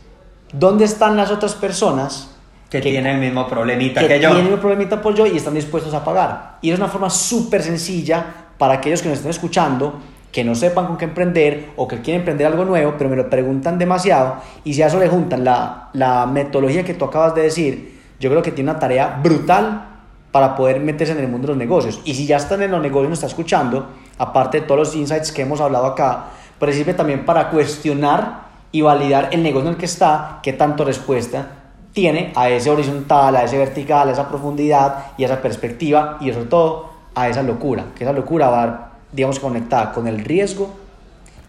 ¿dónde 0.52 0.84
están 0.84 1.16
las 1.16 1.30
otras 1.30 1.54
personas 1.54 2.30
que, 2.68 2.80
tienen 2.80 3.06
el 3.06 3.20
mismo 3.20 3.48
problemita 3.48 4.00
que, 4.00 4.08
que 4.08 4.14
yo? 4.14 4.28
tienen 4.28 4.38
el 4.38 4.44
mismo 4.44 4.60
problemita 4.60 5.02
por 5.02 5.14
yo 5.14 5.26
y 5.26 5.36
están 5.36 5.54
dispuestos 5.54 5.94
a 5.94 6.04
pagar? 6.04 6.58
Y 6.62 6.70
es 6.70 6.78
una 6.78 6.88
forma 6.88 7.10
súper 7.10 7.62
sencilla 7.62 8.24
para 8.58 8.74
aquellos 8.74 9.02
que 9.02 9.08
nos 9.08 9.18
estén 9.18 9.30
escuchando, 9.30 10.00
que 10.30 10.44
no 10.44 10.54
sepan 10.54 10.86
con 10.86 10.96
qué 10.96 11.06
emprender 11.06 11.70
o 11.76 11.88
que 11.88 12.00
quieren 12.02 12.20
emprender 12.20 12.46
algo 12.46 12.64
nuevo, 12.64 12.94
pero 12.96 13.10
me 13.10 13.16
lo 13.16 13.28
preguntan 13.28 13.78
demasiado. 13.78 14.36
Y 14.64 14.74
si 14.74 14.82
a 14.82 14.86
eso 14.86 14.98
le 14.98 15.08
juntan 15.08 15.44
la, 15.44 15.88
la 15.94 16.26
metodología 16.26 16.84
que 16.84 16.94
tú 16.94 17.06
acabas 17.06 17.34
de 17.34 17.42
decir, 17.42 18.00
yo 18.20 18.30
creo 18.30 18.42
que 18.42 18.52
tiene 18.52 18.70
una 18.70 18.78
tarea 18.78 19.18
brutal 19.22 19.86
para 20.30 20.54
poder 20.54 20.78
meterse 20.80 21.12
en 21.12 21.20
el 21.20 21.28
mundo 21.28 21.48
de 21.48 21.54
los 21.54 21.58
negocios. 21.58 22.00
Y 22.04 22.14
si 22.14 22.26
ya 22.26 22.36
están 22.36 22.62
en 22.62 22.70
los 22.70 22.80
negocios 22.80 23.06
y 23.06 23.10
nos 23.10 23.18
está 23.18 23.26
escuchando, 23.26 23.88
aparte 24.18 24.60
de 24.60 24.66
todos 24.66 24.78
los 24.78 24.94
insights 24.94 25.32
que 25.32 25.42
hemos 25.42 25.60
hablado 25.60 25.86
acá, 25.86 26.26
pero 26.58 26.72
sirve 26.72 26.94
también 26.94 27.24
para 27.24 27.48
cuestionar 27.50 28.49
y 28.72 28.82
validar 28.82 29.28
el 29.32 29.42
negocio 29.42 29.68
en 29.68 29.74
el 29.74 29.80
que 29.80 29.86
está, 29.86 30.40
qué 30.42 30.52
tanto 30.52 30.84
respuesta 30.84 31.46
tiene 31.92 32.32
a 32.36 32.48
ese 32.48 32.70
horizontal, 32.70 33.34
a 33.36 33.44
ese 33.44 33.58
vertical, 33.58 34.08
a 34.08 34.12
esa 34.12 34.28
profundidad 34.28 35.06
y 35.16 35.24
a 35.24 35.26
esa 35.26 35.42
perspectiva 35.42 36.18
y 36.20 36.32
sobre 36.32 36.46
todo 36.46 36.90
a 37.14 37.28
esa 37.28 37.42
locura, 37.42 37.86
que 37.96 38.04
esa 38.04 38.12
locura 38.12 38.48
va, 38.48 38.92
digamos, 39.12 39.40
conectada 39.40 39.92
con 39.92 40.06
el 40.06 40.24
riesgo 40.24 40.72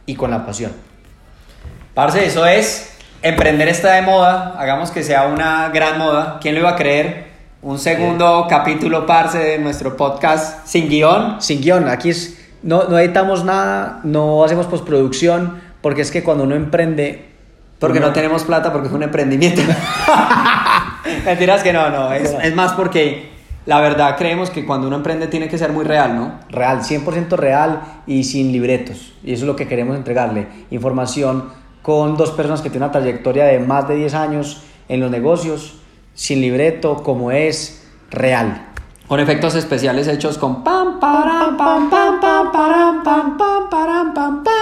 y 0.05 0.15
con 0.15 0.31
la 0.31 0.45
pasión. 0.45 0.71
Parce, 1.93 2.25
eso 2.25 2.45
es, 2.45 2.97
emprender 3.21 3.67
está 3.67 3.93
de 3.93 4.01
moda, 4.01 4.55
hagamos 4.57 4.91
que 4.91 5.03
sea 5.03 5.27
una 5.27 5.69
gran 5.69 5.99
moda, 5.99 6.39
¿quién 6.41 6.55
lo 6.55 6.61
iba 6.61 6.71
a 6.71 6.75
creer? 6.75 7.29
Un 7.61 7.77
segundo 7.77 8.47
capítulo, 8.49 9.05
parce, 9.05 9.37
de 9.37 9.59
nuestro 9.59 9.95
podcast 9.95 10.65
sin 10.65 10.89
guion. 10.89 11.39
Sin 11.39 11.61
guion, 11.61 11.87
aquí 11.87 12.09
es, 12.09 12.39
no, 12.63 12.85
no 12.85 12.97
editamos 12.97 13.45
nada, 13.45 13.99
no 14.03 14.43
hacemos 14.43 14.65
postproducción, 14.65 15.61
porque 15.81 16.01
es 16.01 16.11
que 16.11 16.23
cuando 16.23 16.43
uno 16.43 16.55
emprende... 16.55 17.29
Porque 17.79 17.97
uno- 17.97 18.07
no 18.07 18.13
tenemos 18.13 18.43
plata, 18.43 18.71
porque 18.71 18.87
es 18.89 18.93
un 18.93 19.03
emprendimiento. 19.03 19.61
Mentiras 21.25 21.63
que 21.63 21.73
no, 21.73 21.89
no, 21.89 22.11
es, 22.13 22.31
es 22.43 22.55
más 22.55 22.73
porque 22.73 23.31
la 23.65 23.79
verdad 23.81 24.15
creemos 24.17 24.49
que 24.49 24.65
cuando 24.65 24.87
uno 24.87 24.97
emprende 24.97 25.27
tiene 25.27 25.47
que 25.49 25.57
ser 25.57 25.71
muy 25.71 25.83
real, 25.83 26.15
¿no? 26.15 26.33
Real, 26.49 26.81
100% 26.81 27.29
real 27.37 27.81
y 28.05 28.23
sin 28.23 28.51
libretos. 28.51 29.13
Y 29.23 29.33
eso 29.33 29.43
es 29.43 29.47
lo 29.47 29.55
que 29.55 29.67
queremos 29.67 29.95
entregarle. 29.97 30.47
Información 30.69 31.49
con 31.81 32.17
dos 32.17 32.31
personas 32.31 32.61
que 32.61 32.69
tienen 32.69 32.83
una 32.83 32.91
trayectoria 32.91 33.45
de 33.45 33.59
más 33.59 33.87
de 33.87 33.95
10 33.95 34.13
años 34.13 34.61
en 34.87 34.99
los 34.99 35.09
negocios, 35.09 35.75
sin 36.13 36.41
libreto, 36.41 37.01
como 37.03 37.31
es 37.31 37.87
real. 38.11 38.67
Con 39.07 39.19
efectos 39.19 39.55
especiales 39.55 40.07
hechos 40.07 40.37
con 40.37 40.63
pam, 40.63 40.99
param, 40.99 41.57
pam, 41.57 41.89
pam, 41.89 42.19
pam, 42.19 42.51
param, 42.51 43.03
pam, 43.03 43.37
pam, 43.37 43.69
param, 43.69 44.13
pam, 44.13 44.43
pam. 44.43 44.53